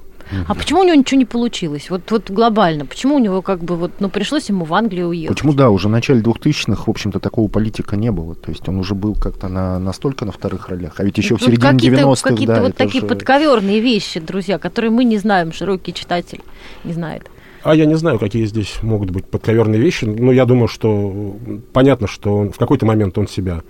[0.46, 1.90] А почему у него ничего не получилось?
[1.90, 2.86] Вот, вот глобально.
[2.86, 5.36] Почему у него как бы вот, ну, пришлось ему в Англию уехать?
[5.36, 8.34] Почему, да, уже в начале 2000-х, в общем-то, такого политика не было.
[8.34, 10.94] То есть он уже был как-то на, настолько на вторых ролях.
[10.98, 13.06] А ведь еще вот в середине какие-то, 90-х, Какие-то да, вот такие же...
[13.06, 16.40] подковерные вещи, друзья, которые мы не знаем, широкий читатель
[16.84, 17.29] не знает.
[17.62, 20.04] А я не знаю, какие здесь могут быть подковерные вещи.
[20.04, 21.36] Но я думаю, что
[21.72, 23.62] понятно, что он, в какой-то момент он себя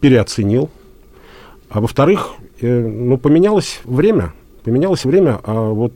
[0.00, 0.70] переоценил.
[1.70, 4.32] А во-вторых, э, ну, поменялось время
[4.68, 5.94] поменялось время, а вот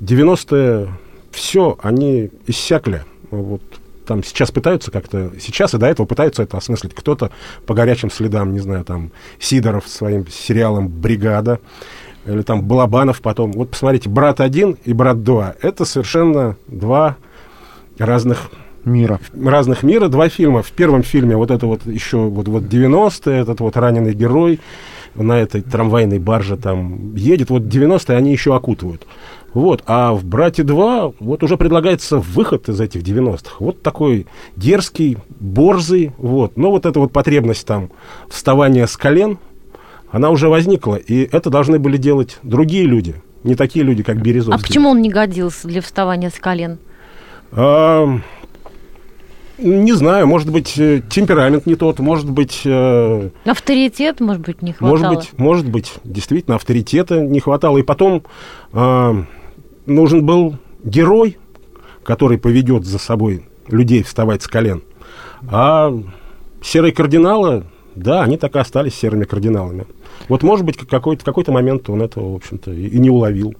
[0.00, 0.88] 90-е
[1.30, 3.04] все, они иссякли.
[3.30, 3.62] Вот
[4.06, 6.94] там сейчас пытаются как-то, сейчас и до этого пытаются это осмыслить.
[6.94, 7.30] Кто-то
[7.64, 11.58] по горячим следам, не знаю, там, Сидоров своим сериалом «Бригада»,
[12.26, 13.52] или там Балабанов потом.
[13.52, 17.16] Вот посмотрите, «Брат один и «Брат два»— это совершенно два
[17.98, 18.50] разных
[18.84, 19.20] мира.
[19.34, 20.62] Разных мира, два фильма.
[20.62, 24.60] В первом фильме вот это вот еще вот, вот 90-е, этот вот раненый герой,
[25.14, 29.06] на этой трамвайной барже там едет, вот 90-е они еще окутывают.
[29.52, 33.56] Вот, а в «Брате 2» вот уже предлагается выход из этих 90-х.
[33.58, 36.56] Вот такой дерзкий, борзый, вот.
[36.56, 37.90] Но вот эта вот потребность там
[38.28, 39.38] вставания с колен,
[40.10, 44.62] она уже возникла, и это должны были делать другие люди, не такие люди, как Березовский.
[44.62, 46.78] А почему он не годился для вставания с колен?
[47.52, 48.18] А,
[49.58, 52.62] не знаю, может быть, э, темперамент не тот, может быть...
[52.64, 54.98] Э, Авторитет, может быть, не хватало.
[54.98, 57.78] Может быть, может быть, действительно, авторитета не хватало.
[57.78, 58.22] И потом
[58.72, 59.24] э,
[59.86, 61.36] нужен был герой,
[62.04, 64.82] который поведет за собой людей вставать с колен.
[65.48, 65.92] А
[66.62, 69.86] серые кардиналы, да, они так и остались серыми кардиналами.
[70.28, 73.54] Вот, может быть, какой-то, какой-то момент он этого, в общем-то, и не уловил.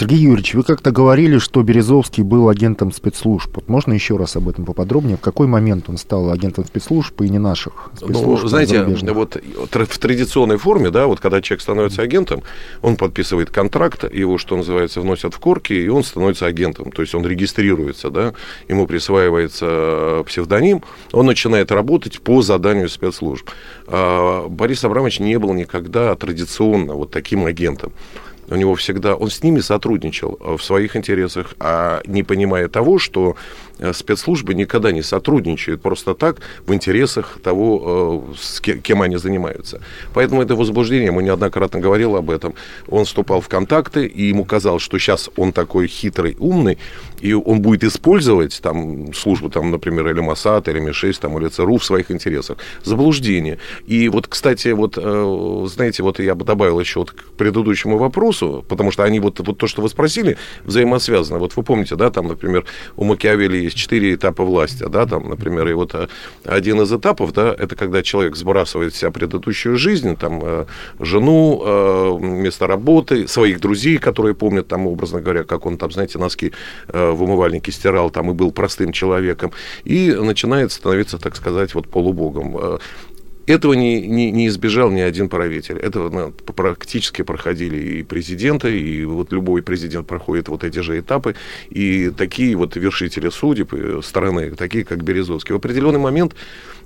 [0.00, 3.54] Сергей Юрьевич, вы как-то говорили, что Березовский был агентом спецслужб.
[3.54, 5.18] Вот можно еще раз об этом поподробнее?
[5.18, 8.44] В какой момент он стал агентом спецслужб и не наших спецслужб?
[8.44, 9.42] Ну, знаете, вот
[9.74, 12.42] в традиционной форме, да, вот когда человек становится агентом,
[12.80, 16.92] он подписывает контракт, его, что называется, вносят в корки, и он становится агентом.
[16.92, 18.32] То есть он регистрируется, да,
[18.68, 20.82] ему присваивается псевдоним,
[21.12, 23.50] он начинает работать по заданию спецслужб.
[23.86, 27.92] А Борис Абрамович не был никогда традиционно вот таким агентом
[28.50, 32.98] у него всегда, он с ними сотрудничал э, в своих интересах, а не понимая того,
[32.98, 33.36] что
[33.92, 39.80] спецслужбы никогда не сотрудничают просто так в интересах того, э, с кем они занимаются.
[40.14, 42.54] Поэтому это возбуждение, ему неоднократно говорил об этом,
[42.88, 46.78] он вступал в контакты, и ему казалось, что сейчас он такой хитрый, умный,
[47.20, 51.78] и он будет использовать там службу, там, например, или Моссад, или МИ-6, там, или ЦРУ
[51.78, 52.58] в своих интересах.
[52.82, 53.58] Заблуждение.
[53.86, 54.94] И вот, кстати, вот,
[55.70, 59.58] знаете, вот я бы добавил еще вот к предыдущему вопросу, потому что они вот, вот
[59.58, 61.38] то, что вы спросили, взаимосвязаны.
[61.38, 62.64] Вот вы помните, да, там, например,
[62.96, 66.08] у Макиавелли есть четыре этапа власти, да, там, например, и вот э,
[66.44, 70.64] один из этапов, да, это когда человек сбрасывает вся предыдущую жизнь, там, э,
[70.98, 76.18] жену, э, место работы, своих друзей, которые помнят, там, образно говоря, как он там, знаете,
[76.18, 76.52] носки
[76.88, 79.52] в умывальнике стирал, там, и был простым человеком,
[79.84, 82.78] и начинает становиться, так сказать, вот полубогом.
[83.46, 85.78] Этого не, не, не избежал ни один правитель.
[85.78, 91.34] Этого ну, практически проходили и президенты, и вот любой президент проходит вот эти же этапы.
[91.70, 96.34] И такие вот вершители судеб э, страны, такие как Березовский, в определенный момент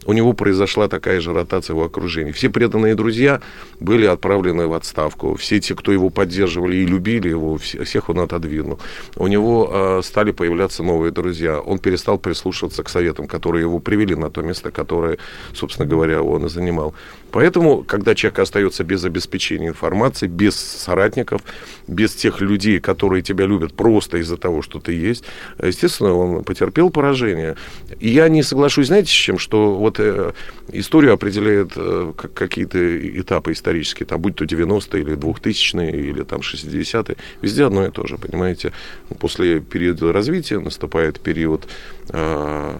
[0.07, 2.33] у него произошла такая же ротация в окружении.
[2.33, 3.41] Все преданные друзья
[3.81, 5.35] были отправлены в отставку.
[5.37, 8.79] Все те, кто его поддерживали и любили его, всех он отодвинул.
[9.17, 11.61] У него э, стали появляться новые друзья.
[11.61, 15.19] Он перестал прислушиваться к советам, которые его привели на то место, которое,
[15.55, 16.95] собственно говоря, он и занимал.
[17.31, 21.41] Поэтому, когда человек остается без обеспечения информации, без соратников,
[21.89, 25.25] без тех людей, которые тебя любят просто из-за того, что ты есть,
[25.61, 27.57] естественно, он потерпел поражение.
[27.99, 30.33] И я не соглашусь, знаете, с чем, что вот э,
[30.73, 32.79] историю определяет э, какие-то
[33.21, 38.07] этапы исторические, там, будь то 90-е или 2000-е, или там 60-е, везде одно и то
[38.07, 38.73] же, понимаете.
[39.19, 41.69] После периода развития наступает период
[42.11, 42.79] э,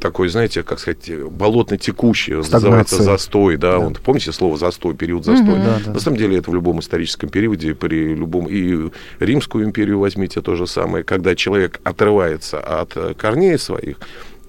[0.00, 3.78] такой, знаете, как сказать, болотно-текущий, называется застой, да, да.
[3.78, 5.54] Вот, помните слово застой, период застой?
[5.54, 5.92] Угу, да, да.
[5.92, 10.56] На самом деле это в любом историческом периоде, при любом, и Римскую империю возьмите то
[10.56, 13.98] же самое, когда человек отрывается от корней своих,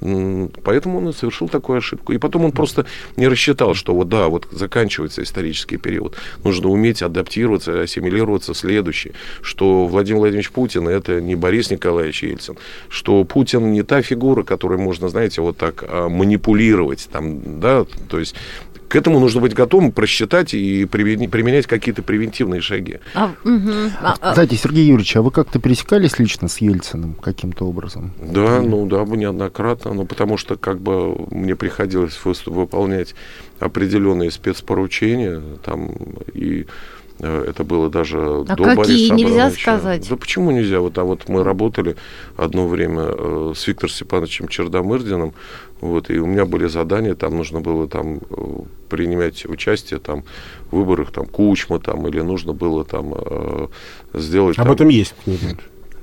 [0.01, 2.13] Поэтому он и совершил такую ошибку.
[2.13, 2.85] И потом он просто
[3.17, 6.15] не рассчитал, что вот да, вот заканчивается исторический период.
[6.43, 9.13] Нужно уметь адаптироваться, ассимилироваться в следующий.
[9.41, 12.57] Что Владимир Владимирович Путин это не Борис Николаевич Ельцин.
[12.89, 17.07] Что Путин не та фигура, которой можно, знаете, вот так а, манипулировать.
[17.11, 18.35] Там, да, то есть
[18.91, 22.99] К этому нужно быть готовым просчитать и применять какие-то превентивные шаги.
[23.15, 23.71] А, угу.
[24.01, 28.11] а, Кстати, Сергей Юрьевич, а вы как-то пересекались лично с Ельциным каким-то образом?
[28.19, 28.67] Да, Или...
[28.67, 33.15] ну да, неоднократно, ну потому что как бы мне приходилось выполнять
[33.61, 35.91] определенные спецпоручения там
[36.33, 36.65] и
[37.27, 38.75] это было даже а до какие?
[38.75, 40.07] Бориса Нельзя сказать.
[40.09, 40.79] Да почему нельзя?
[40.79, 41.95] Вот, а вот мы работали
[42.37, 45.33] одно время э, с Виктором Степановичем Чердомырдиным,
[45.81, 48.43] вот, и у меня были задания, там нужно было там э,
[48.89, 50.23] принимать участие там,
[50.69, 53.67] в выборах там, Кучма там, или нужно было там э,
[54.13, 54.57] сделать...
[54.57, 55.57] Об там, этом есть книга.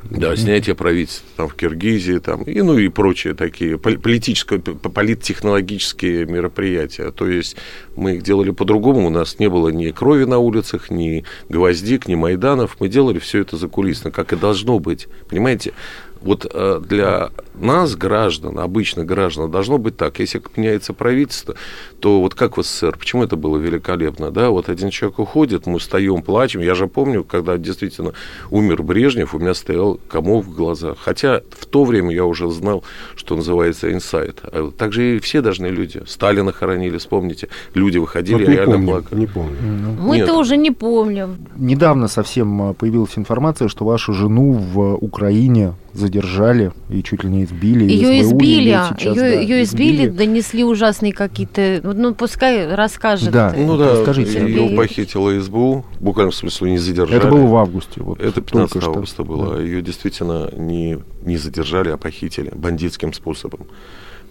[0.05, 7.11] Да, снятие правительства там, в Киргизии, там, и, ну и прочие такие политические, политтехнологические мероприятия.
[7.11, 7.57] То есть
[7.97, 12.15] мы их делали по-другому, у нас не было ни крови на улицах, ни гвоздик, ни
[12.15, 12.77] майданов.
[12.81, 15.09] Мы делали все это закулисно, как и должно быть.
[15.29, 15.73] Понимаете?
[16.21, 20.19] Вот э, для нас, граждан, обычных граждан, должно быть так.
[20.19, 21.55] Если меняется правительство,
[22.01, 25.79] то вот как в СССР, почему это было великолепно, да, вот один человек уходит, мы
[25.79, 26.61] встаем, плачем.
[26.61, 28.13] Я же помню, когда действительно
[28.51, 30.99] умер Брежнев, у меня стоял комок в глазах.
[31.01, 32.85] Хотя в то время я уже знал,
[33.17, 34.41] что называется инсайт.
[34.43, 36.03] А также и все должны люди.
[36.07, 37.49] Сталина хоронили, вспомните.
[37.75, 39.21] Люди выходили, вот реально помню, плакали.
[39.21, 39.57] Не помню.
[40.01, 41.39] Мы-то уже не помним.
[41.57, 45.75] Недавно совсем появилась информация, что вашу жену в Украине
[46.09, 47.85] задержали и чуть ли не избили.
[47.85, 53.31] Ее избили, сейчас, ее, да, ее избили, избили, донесли ужасные какие-то, ну пускай расскажет.
[53.31, 54.40] Да, ну да, Скажите.
[54.40, 57.18] ее похитила СБУ, буквально в смысле не задержали.
[57.18, 58.03] Это было в августе.
[58.03, 59.25] Вот, Это 15 августа что.
[59.25, 59.57] было.
[59.57, 59.62] Да.
[59.62, 63.66] Ее действительно не, не задержали, а похитили бандитским способом.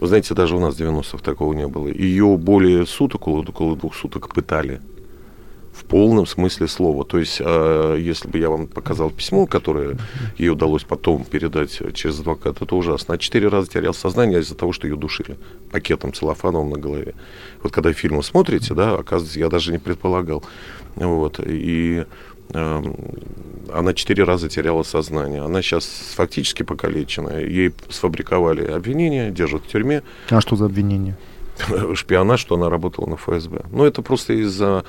[0.00, 1.88] Вы знаете, даже у нас в 90-х такого не было.
[1.88, 4.80] Ее более суток, около, около двух суток пытали
[5.78, 7.04] в полном смысле слова.
[7.04, 9.96] То есть, э, если бы я вам показал письмо, которое
[10.36, 13.14] ей удалось потом передать через адвоката, это ужасно.
[13.14, 15.36] А четыре раза терял сознание из-за того, что ее душили
[15.70, 17.14] пакетом целлофановым на голове.
[17.62, 20.42] Вот когда фильмы смотрите, да, оказывается, я даже не предполагал.
[20.96, 21.40] Вот.
[21.44, 22.04] И
[22.50, 22.82] э,
[23.72, 25.42] она четыре раза теряла сознание.
[25.42, 25.86] Она сейчас
[26.16, 27.38] фактически покалечена.
[27.38, 30.02] Ей сфабриковали обвинения, держат в тюрьме.
[30.30, 31.16] А что за обвинения?
[31.94, 33.64] Шпионаж, что она работала на ФСБ.
[33.70, 34.84] Но это просто из-за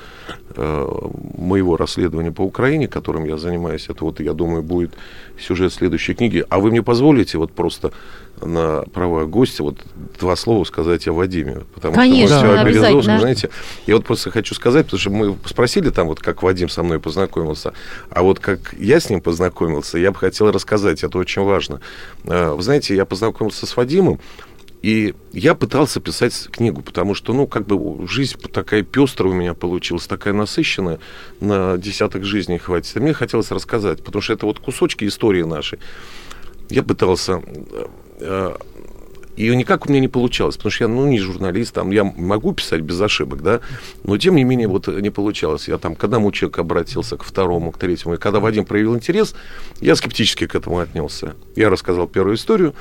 [0.54, 0.88] э,
[1.36, 3.86] моего расследования по Украине, которым я занимаюсь.
[3.88, 4.94] Это вот, я думаю, будет
[5.38, 6.44] сюжет следующей книги.
[6.48, 7.92] А вы мне позволите вот просто
[8.42, 9.76] на права гостя вот
[10.18, 11.62] два слова сказать о Вадиме?
[11.74, 13.50] Потому Конечно, что да, Березовском, знаете,
[13.86, 17.00] я вот просто хочу сказать, потому что мы спросили там, вот как Вадим со мной
[17.00, 17.72] познакомился,
[18.10, 21.80] а вот как я с ним познакомился, я бы хотел рассказать, это очень важно.
[22.24, 24.20] Э, вы знаете, я познакомился с Вадимом,
[24.82, 29.54] и я пытался писать книгу, потому что, ну, как бы жизнь такая пестрая у меня
[29.54, 31.00] получилась, такая насыщенная,
[31.40, 32.96] на десяток жизней хватит.
[32.96, 35.78] И мне хотелось рассказать, потому что это вот кусочки истории нашей.
[36.70, 37.42] Я пытался
[38.20, 38.56] э,
[39.40, 42.52] и никак у меня не получалось, потому что я, ну, не журналист, там, я могу
[42.52, 43.60] писать без ошибок, да,
[44.04, 45.68] но, тем не менее, вот не получалось.
[45.68, 49.34] Я там к одному человеку обратился, к второму, к третьему, и когда Вадим проявил интерес,
[49.80, 51.36] я скептически к этому отнесся.
[51.56, 52.74] Я рассказал первую историю,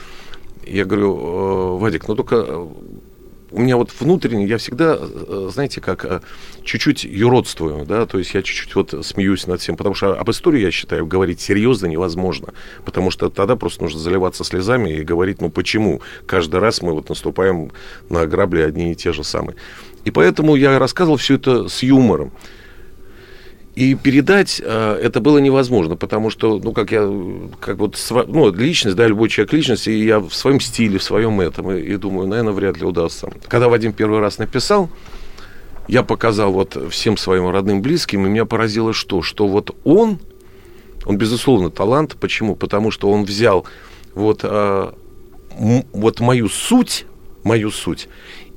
[0.71, 2.67] я говорю, «Э, Вадик, ну только э,
[3.51, 6.23] у меня вот внутренне, я всегда, э, знаете, как
[6.63, 10.61] чуть-чуть юродствую, да, то есть я чуть-чуть вот смеюсь над всем, потому что об истории,
[10.61, 12.53] я считаю, говорить серьезно невозможно,
[12.85, 17.09] потому что тогда просто нужно заливаться слезами и говорить, ну почему каждый раз мы вот
[17.09, 17.71] наступаем
[18.09, 19.55] на грабли одни и те же самые.
[20.05, 22.31] И поэтому я рассказывал все это с юмором.
[23.79, 27.09] И передать э, это было невозможно, потому что, ну, как я,
[27.61, 31.39] как вот, ну, личность, да, любой человек личность, и я в своем стиле, в своем
[31.39, 33.31] этом, и, и думаю, наверное, вряд ли удастся.
[33.47, 34.89] Когда Вадим первый раз написал,
[35.87, 39.21] я показал вот всем своим родным, близким, и меня поразило что?
[39.21, 40.19] Что вот он,
[41.05, 42.17] он, безусловно, талант.
[42.19, 42.57] Почему?
[42.57, 43.65] Потому что он взял
[44.13, 44.91] вот, э,
[45.93, 47.05] вот мою суть,
[47.43, 48.09] мою суть,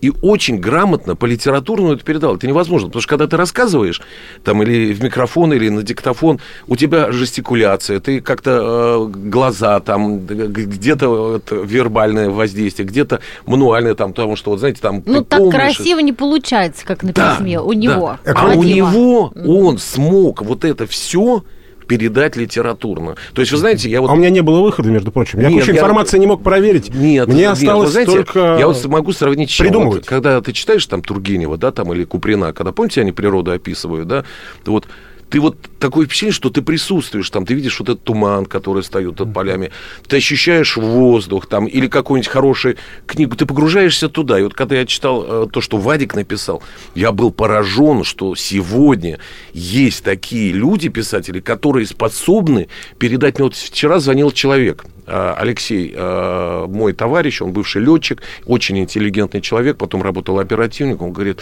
[0.02, 2.34] и очень грамотно по литературному это передал.
[2.34, 4.02] Это невозможно, потому что когда ты рассказываешь,
[4.42, 10.26] там, или в микрофон, или на диктофон, у тебя жестикуляция, ты как-то э, глаза, там,
[10.26, 15.04] где-то вот, вербальное воздействие, где-то мануальное, там, потому что, вот, знаете, там...
[15.06, 15.54] Ну, так помнишь...
[15.54, 18.18] красиво не получается, как на письме, да, у него.
[18.24, 18.32] Да.
[18.34, 21.44] А у него он смог вот это все
[21.86, 23.16] передать литературно.
[23.34, 24.10] То есть, вы знаете, я вот...
[24.10, 25.40] А у меня не было выхода, между прочим.
[25.40, 26.94] Я нет, кучу информации не мог проверить.
[26.94, 30.02] Нет, Мне нет, осталось вы знаете, только Я вот могу сравнить с Придумывать.
[30.02, 34.08] Вот, когда ты читаешь там Тургенева, да, там, или Куприна, когда, помните, они природу описывают,
[34.08, 34.24] да,
[34.66, 34.86] вот
[35.32, 39.18] ты вот такое впечатление, что ты присутствуешь там, ты видишь вот этот туман, который встает
[39.18, 39.70] над полями,
[40.06, 44.38] ты ощущаешь воздух там, или какую-нибудь хорошую книгу, ты погружаешься туда.
[44.38, 46.62] И вот когда я читал э, то, что Вадик написал,
[46.94, 49.20] я был поражен, что сегодня
[49.54, 52.68] есть такие люди, писатели, которые способны
[52.98, 53.38] передать...
[53.38, 59.40] Мне вот вчера звонил человек, э, Алексей, э, мой товарищ, он бывший летчик, очень интеллигентный
[59.40, 61.40] человек, потом работал оперативником, он говорит,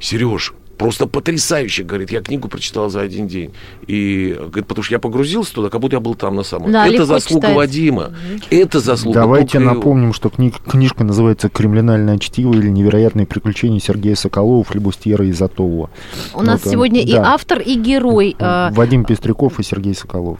[0.00, 3.52] Сереж, просто потрясающе, говорит, я книгу прочитал за один день.
[3.86, 6.86] И, говорит, потому что я погрузился туда, как будто я был там на самом да,
[6.86, 7.56] Это заслуга читать.
[7.56, 8.04] Вадима.
[8.04, 8.40] Угу.
[8.48, 14.64] Это заслуга Давайте напомним, что книг, книжка называется «Криминальное чтиво» или «Невероятные приключения Сергея Соколова,
[14.64, 15.90] Флебустьера и Затова».
[16.32, 17.10] У вот нас он, сегодня да.
[17.10, 18.34] и автор, и герой.
[18.38, 20.38] А, Вадим Пестряков и Сергей Соколов.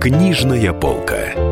[0.00, 1.51] Книжная полка.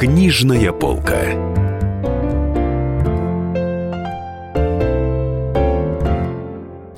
[0.00, 1.49] Книжная полка.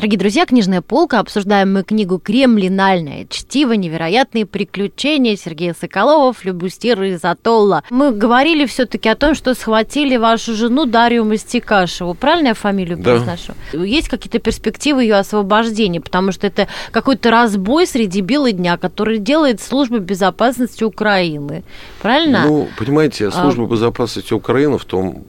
[0.03, 1.21] Дорогие друзья, книжная полка.
[1.21, 3.75] Обсуждаем мы книгу «Кремлинальное чтиво.
[3.75, 7.85] Невероятные приключения» Сергея Соколова, Флюбустира из Атолла.
[7.89, 12.15] Мы говорили все таки о том, что схватили вашу жену Дарью Мастикашеву.
[12.15, 13.05] Правильно я фамилию да.
[13.05, 13.53] произношу?
[13.75, 16.01] Есть какие-то перспективы ее освобождения?
[16.01, 21.63] Потому что это какой-то разбой среди бела дня, который делает служба безопасности Украины.
[22.01, 22.43] Правильно?
[22.45, 23.69] Ну, понимаете, а служба а...
[23.69, 25.23] безопасности Украины в том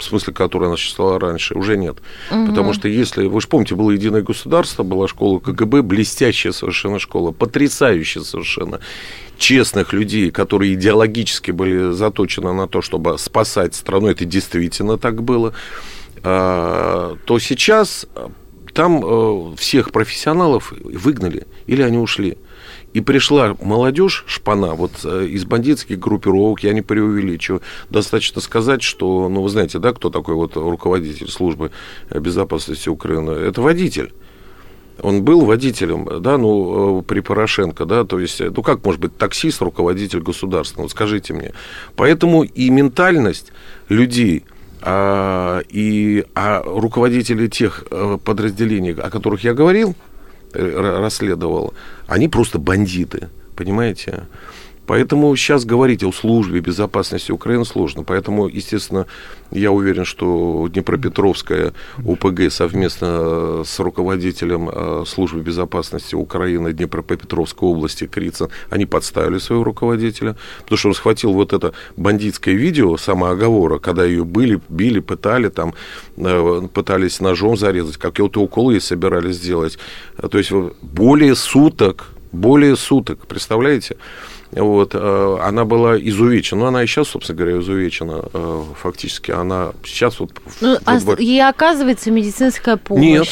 [0.00, 1.98] в смысле, которая она существовала раньше, уже нет.
[2.30, 2.46] Угу.
[2.46, 7.32] Потому что если, вы же помните, было единое государство, была школа КГБ, блестящая совершенно школа,
[7.32, 8.80] потрясающая совершенно
[9.38, 15.54] честных людей, которые идеологически были заточены на то, чтобы спасать страну, это действительно так было,
[16.22, 18.06] а, то сейчас
[18.74, 22.38] там э, всех профессионалов выгнали или они ушли.
[22.92, 29.28] И пришла молодежь, шпана, вот э, из бандитских группировок, я не преувеличиваю, достаточно сказать, что,
[29.28, 31.70] ну, вы знаете, да, кто такой вот руководитель службы
[32.10, 33.30] безопасности Украины?
[33.30, 34.12] Это водитель.
[35.02, 39.16] Он был водителем, да, ну, э, при Порошенко, да, то есть, ну, как может быть
[39.16, 41.52] таксист, руководитель государства, вот скажите мне.
[41.94, 43.52] Поэтому и ментальность
[43.88, 44.44] людей,
[44.82, 49.94] а, и а руководители тех э, подразделений, о которых я говорил,
[50.52, 51.74] расследовал,
[52.06, 54.24] они просто бандиты, понимаете?
[54.90, 58.02] Поэтому сейчас говорить о службе безопасности Украины сложно.
[58.02, 59.06] Поэтому, естественно,
[59.52, 61.74] я уверен, что Днепропетровская
[62.04, 70.34] ОПГ совместно с руководителем э, службы безопасности Украины Днепропетровской области Крицын, они подставили своего руководителя,
[70.62, 75.72] потому что он схватил вот это бандитское видео самооговора, когда ее были, били, пытали, там,
[76.16, 79.78] э, пытались ножом зарезать, какие-то уколы собирались сделать.
[80.16, 80.50] То есть
[80.82, 83.96] более суток, более суток, представляете?
[84.52, 86.62] Вот, э, она была изувечена.
[86.62, 89.30] Ну, она и сейчас, собственно говоря, изувечена э, фактически.
[89.30, 90.32] Она сейчас вот...
[90.60, 93.02] Ну, а ей оказывается медицинская помощь?
[93.04, 93.28] Нет,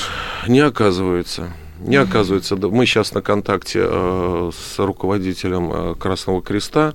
[0.47, 1.53] не оказывается.
[1.81, 2.57] Не оказывается.
[2.57, 6.95] Мы сейчас на контакте э, с руководителем Красного Креста,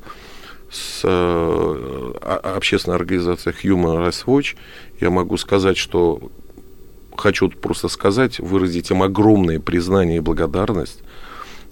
[0.71, 1.03] с
[2.21, 4.55] общественной организацией Human Rights Watch.
[4.99, 6.31] Я могу сказать, что
[7.15, 11.03] хочу просто сказать, выразить им огромное признание и благодарность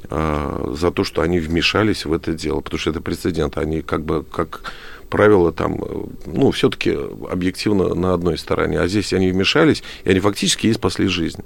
[0.10, 3.58] э, за то, что они вмешались в это дело, потому что это прецедент.
[3.58, 4.74] Они как бы, как
[5.10, 6.98] правило, там, э, ну, все-таки
[7.30, 8.80] объективно на одной стороне.
[8.80, 11.44] А здесь они вмешались, и они фактически ей спасли жизнь.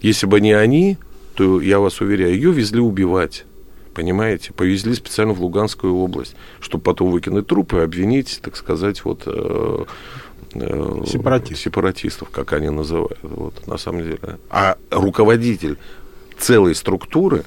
[0.00, 0.98] Если бы не они,
[1.34, 3.44] то, я вас уверяю, ее везли убивать.
[3.94, 4.52] Понимаете?
[4.52, 9.22] Повезли специально в Луганскую область, чтобы потом выкинуть трупы и обвинить, так сказать, вот...
[9.26, 9.84] Э,
[10.54, 11.60] э, Сепаратист.
[11.62, 14.38] сепаратистов, как они называют, вот, на самом деле.
[14.50, 15.78] А руководитель
[16.38, 17.44] целой структуры,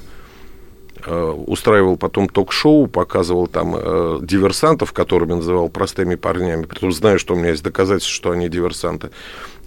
[1.05, 7.19] э, устраивал потом ток-шоу, показывал там э, диверсантов, которыми называл простыми парнями, при том знаю,
[7.19, 9.09] что у меня есть доказательства, что они диверсанты.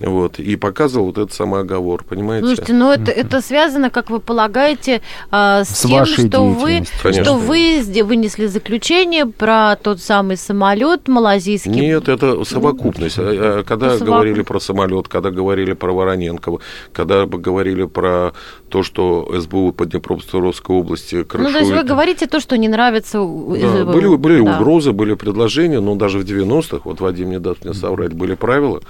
[0.01, 2.47] Вот, и показывал вот этот самый оговор, понимаете?
[2.47, 7.35] Слушайте, ну это, это связано, как вы полагаете, а, с, с тем, что вы, что
[7.35, 11.71] вы вынесли заключение про тот самый самолет малазийский?
[11.71, 13.19] Нет, это совокупность.
[13.19, 14.07] А, а, когда совокуп...
[14.07, 16.61] говорили про самолет, когда говорили про Вороненкова,
[16.93, 18.33] когда говорили про
[18.69, 21.53] то, что СБУ по Днепропетровской области крышует...
[21.53, 24.57] Ну, то есть вы говорите то, что не нравится да, Были, были да.
[24.57, 28.81] угрозы, были предложения, но даже в 90-х, вот Вадим не даст мне соврать, были правила,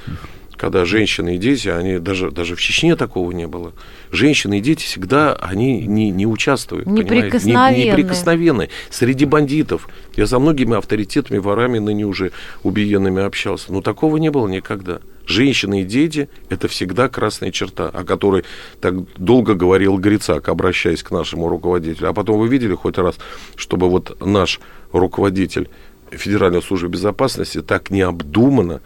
[0.56, 3.72] когда женщины и дети, они даже, даже в Чечне такого не было.
[4.10, 7.76] Женщины и дети всегда, они не, не участвуют, неприкосновенны.
[7.76, 8.68] Не, неприкосновенны.
[8.90, 9.88] Среди бандитов.
[10.16, 12.32] Я за многими авторитетами, ворами, ныне уже
[12.62, 13.72] убиенными общался.
[13.72, 15.00] Но такого не было никогда.
[15.26, 18.44] Женщины и дети– это всегда красная черта, о которой
[18.80, 22.10] так долго говорил Грицак, обращаясь к нашему руководителю.
[22.10, 23.16] А потом вы видели хоть раз,
[23.56, 24.60] чтобы вот наш
[24.92, 25.70] руководитель
[26.10, 28.82] Федеральной службы безопасности так необдуманно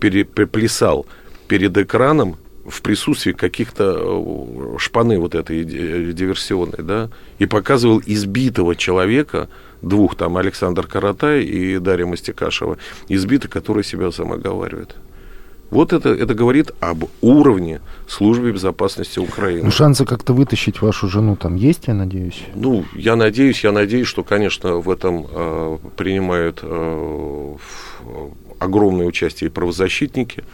[0.00, 1.06] переплясал
[1.48, 2.36] перед экраном
[2.68, 9.48] в присутствии каких-то э, шпаны вот этой диверсионной, да, и показывал избитого человека,
[9.82, 14.96] двух там, Александр Каратай и Дарья Мастикашева, избитый, который себя самоговаривает.
[15.70, 19.64] Вот это, это говорит об уровне службы безопасности Украины.
[19.64, 22.42] Ну, шансы как-то вытащить вашу жену там есть, я надеюсь?
[22.54, 27.56] Ну, я надеюсь, я надеюсь, что, конечно, в этом э, принимают э,
[28.58, 30.44] огромное участие и правозащитники,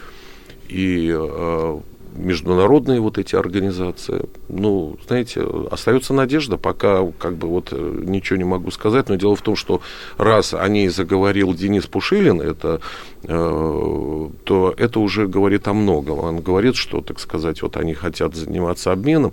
[0.68, 1.80] и э,
[2.16, 4.22] международные вот эти организации.
[4.48, 9.36] Ну, знаете, остается надежда, пока как бы вот э, ничего не могу сказать, но дело
[9.36, 9.80] в том, что
[10.16, 12.80] раз о ней заговорил Денис Пушилин, это,
[13.24, 16.18] э, то это уже говорит о многом.
[16.20, 19.32] Он говорит, что, так сказать, вот они хотят заниматься обменом,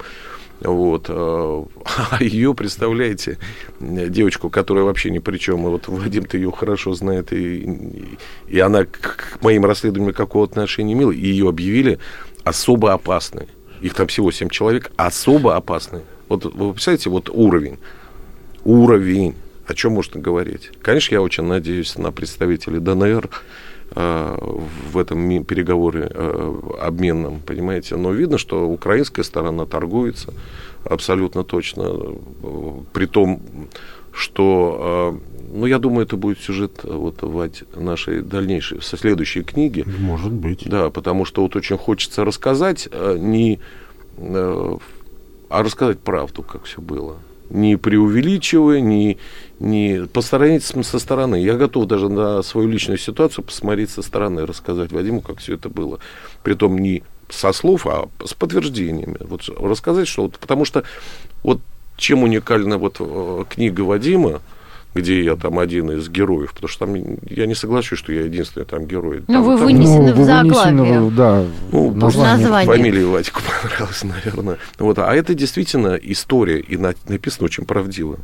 [0.62, 1.06] вот.
[1.10, 1.64] Э,
[2.12, 3.38] а ее, представляете,
[3.80, 5.66] девочку, которая вообще ни при чем.
[5.66, 11.12] И вот Вадим-то ее хорошо знает, и, и она к моим расследованиям какого отношения имела.
[11.12, 12.00] И ее объявили
[12.44, 13.48] особо опасные.
[13.82, 16.04] Их там всего 7 человек, особо опасные.
[16.30, 17.78] Вот вы представляете, вот уровень.
[18.64, 19.36] Уровень.
[19.68, 20.72] О чем можно говорить?
[20.82, 23.30] Конечно, я очень надеюсь на представителей ДНР
[23.94, 27.98] в этом переговоре э, обменном, понимаете.
[27.98, 30.34] Но видно, что украинская сторона торгуется
[30.86, 31.84] абсолютно точно.
[31.84, 33.42] Э, при том,
[34.14, 39.44] что э, ну, я думаю, это будет сюжет э, вот в нашей дальнейшей, со следующей
[39.44, 39.86] книги.
[40.00, 40.64] Может быть.
[40.66, 43.60] Да, потому что вот очень хочется рассказать э, не,
[44.18, 44.78] э,
[45.50, 47.18] а рассказать правду, как все было.
[47.52, 49.18] Не преувеличивая, не,
[49.60, 51.36] не постарайтесь со стороны.
[51.36, 55.68] Я готов даже на свою личную ситуацию посмотреть со стороны, рассказать Вадиму, как все это
[55.68, 56.00] было.
[56.44, 59.18] Притом не со слов, а с подтверждениями.
[59.20, 60.84] Вот рассказать, что вот, потому что
[61.44, 61.60] вот
[61.98, 62.98] чем уникальна вот
[63.50, 64.42] книга Вадима,
[64.94, 66.96] где я там один из героев, потому что там
[67.30, 69.24] я не соглашусь, что я единственный там герой.
[69.28, 71.12] Ну, вы там, вынесены ну, в заглавие.
[71.12, 72.38] Да, ну, название.
[72.38, 72.76] название.
[72.76, 74.58] Фамилия Вадику понравилась, наверное.
[74.80, 78.18] Вот, а это действительно история, и написано очень правдиво.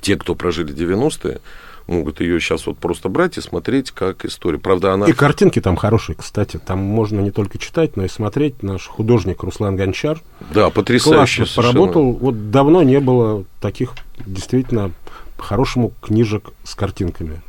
[0.00, 1.40] Те, кто прожили 90-е,
[1.88, 4.60] могут ее сейчас вот просто брать и смотреть как историю.
[4.60, 5.06] Правда, она...
[5.06, 6.58] И картинки там хорошие, кстати.
[6.64, 8.62] Там можно не только читать, но и смотреть.
[8.62, 10.20] Наш художник Руслан Гончар.
[10.52, 11.44] Да, потрясающе.
[11.44, 12.12] Классно поработал.
[12.12, 14.92] Вот давно не было таких действительно
[15.38, 17.40] по-хорошему книжек с картинками.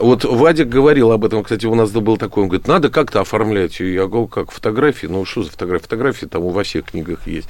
[0.00, 3.80] Вот Вадик говорил об этом, кстати, у нас был такой, он говорит, надо как-то оформлять
[3.80, 3.94] ее.
[3.94, 5.82] Я говорю, как фотографии, ну что за фотографии?
[5.84, 7.48] Фотографии там во всех книгах есть.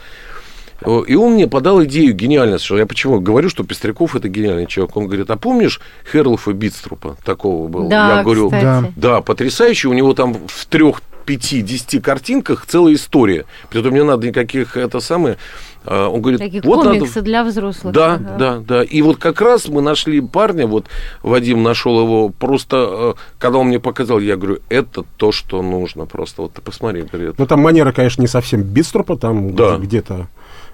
[1.08, 4.96] И он мне подал идею гениально, что я почему говорю, что Пестряков это гениальный человек.
[4.96, 5.80] Он говорит, а помнишь
[6.10, 7.16] Херлофа Битструпа?
[7.24, 7.88] Такого был.
[7.88, 8.92] Да, я говорю, кстати.
[8.94, 9.88] да, потрясающий.
[9.88, 13.44] У него там в трех пяти, десяти картинках целая история.
[13.68, 15.36] Притом не надо никаких, это самое,
[15.84, 17.22] а, он говорит, Такие вот комиксы надо...
[17.22, 17.92] для взрослых.
[17.92, 18.36] Да, ага.
[18.38, 18.82] да, да.
[18.82, 20.86] И вот как раз мы нашли парня, вот
[21.22, 26.06] Вадим нашел его, просто, э, когда он мне показал, я говорю, это то, что нужно
[26.06, 26.40] просто.
[26.40, 27.34] Вот ты посмотри, говорит.
[27.38, 29.76] Ну, там манера, конечно, не совсем биструпа, там да.
[29.76, 30.28] где-то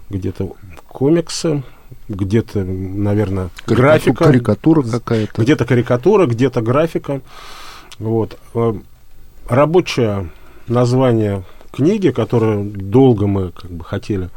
[0.09, 0.53] где-то
[0.87, 1.65] комиксы,
[2.09, 4.27] где-то, наверное, графика.
[4.27, 5.43] Карикатура какая-то.
[5.43, 7.23] Где-то карикатура, где-то графика.
[7.99, 8.39] Вот.
[8.55, 8.75] Э,
[9.49, 10.31] рабочее
[10.69, 14.31] название книги, которое долго мы как бы хотели,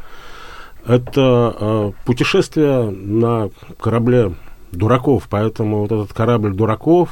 [0.86, 3.50] это э, путешествие на
[3.80, 4.34] корабле
[4.72, 5.26] дураков.
[5.30, 7.10] Поэтому вот этот корабль дураков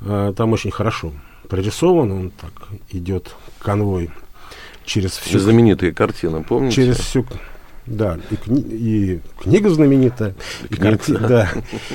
[0.00, 1.12] э, там очень хорошо
[1.48, 2.12] прорисован.
[2.12, 2.52] Он так
[2.90, 4.10] идет конвой
[4.84, 5.38] через всю...
[5.38, 6.76] Знаменитые картины, помните?
[6.76, 7.26] Через всю...
[7.84, 8.60] Да, и, кни...
[8.60, 10.36] и книга знаменитая,
[10.70, 11.16] и, карти...
[11.16, 11.50] да,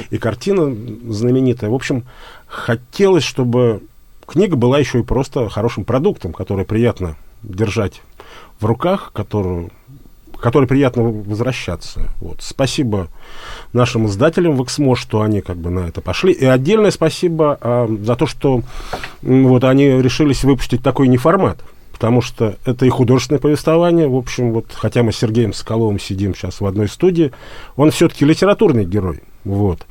[0.10, 0.76] и картина
[1.14, 1.70] знаменитая.
[1.70, 2.04] В общем,
[2.46, 3.84] хотелось, чтобы
[4.28, 8.02] книга была еще и просто хорошим продуктом, который приятно держать
[8.60, 9.72] в руках, которую
[10.40, 12.10] которой приятно возвращаться.
[12.22, 12.38] Вот.
[12.42, 13.08] Спасибо
[13.74, 16.32] нашим издателям в Эксмо, что они как бы на это пошли.
[16.32, 18.62] И отдельное спасибо а, за то, что
[19.22, 21.60] вот они решились выпустить такой неформат.
[21.92, 24.08] Потому что это и художественное повествование.
[24.08, 27.32] В общем, вот хотя мы с Сергеем Соколовым сидим сейчас в одной студии,
[27.76, 29.24] он все-таки литературный герой.
[29.44, 29.88] Вот.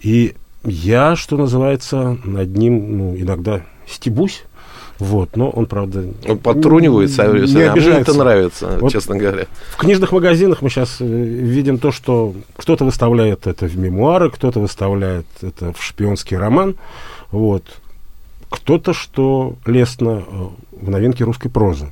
[0.00, 4.44] И я, что называется, над ним ну, иногда стебусь.
[4.98, 6.04] Вот, но он, правда...
[6.28, 9.46] Он подтрунивается, не, не а мне это нравится, вот честно говоря.
[9.70, 14.60] В книжных магазинах мы сейчас э, видим то, что кто-то выставляет это в мемуары, кто-то
[14.60, 16.76] выставляет это в шпионский роман,
[17.32, 17.64] вот.
[18.48, 20.46] Кто-то, что лестно э,
[20.82, 21.90] в новинке русской прозы.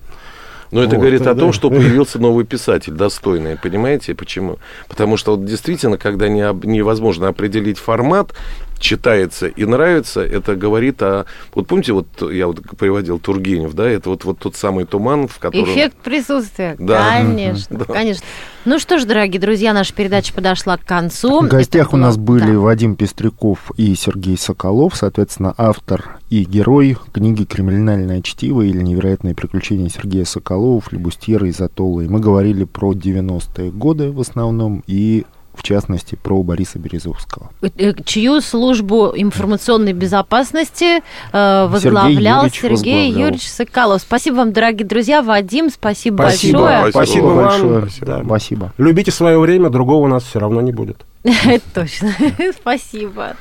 [0.70, 1.32] Но это вот, говорит да.
[1.32, 3.56] о том, что появился новый писатель, достойный.
[3.56, 4.58] Понимаете, почему?
[4.88, 8.32] Потому что вот действительно, когда не, невозможно определить формат,
[8.80, 11.26] читается и нравится, это говорит о...
[11.54, 15.38] Вот помните, вот я вот приводил Тургенев, да, это вот, вот тот самый туман, в
[15.38, 15.70] котором...
[15.70, 17.10] Эффект присутствия, да.
[17.10, 17.84] конечно, да.
[17.84, 18.24] конечно.
[18.64, 21.42] Ну что ж, дорогие друзья, наша передача подошла к концу.
[21.42, 22.38] В гостях это у нас было...
[22.38, 22.58] были да.
[22.58, 29.88] Вадим Пестряков и Сергей Соколов, соответственно, автор и герой книги «Криминальное чтиво» или «Невероятные приключения
[29.88, 32.02] Сергея Соколова, флебустьера из Атолла».
[32.02, 35.24] И мы говорили про 90-е годы в основном и
[35.61, 37.50] в частности, про Бориса Березовского.
[37.61, 41.02] Э, чью службу информационной безопасности
[41.32, 43.20] э, возглавлял Сергей, Юрьевич, Сергей возглавлял.
[43.26, 44.00] Юрьевич Соколов.
[44.00, 45.22] Спасибо вам, дорогие друзья.
[45.22, 46.90] Вадим, спасибо, спасибо большое.
[46.90, 47.36] Спасибо, спасибо вам.
[47.36, 47.80] большое.
[47.82, 48.06] Спасибо.
[48.06, 48.24] Да.
[48.24, 48.72] спасибо.
[48.78, 51.04] Любите свое время, другого у нас все равно не будет.
[51.22, 52.14] Это точно.
[52.58, 53.36] Спасибо.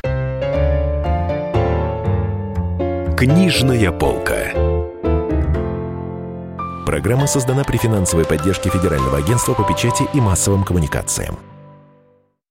[3.17, 4.53] Книжная полка.
[6.85, 11.37] Программа создана при финансовой поддержке Федерального агентства по печати и массовым коммуникациям.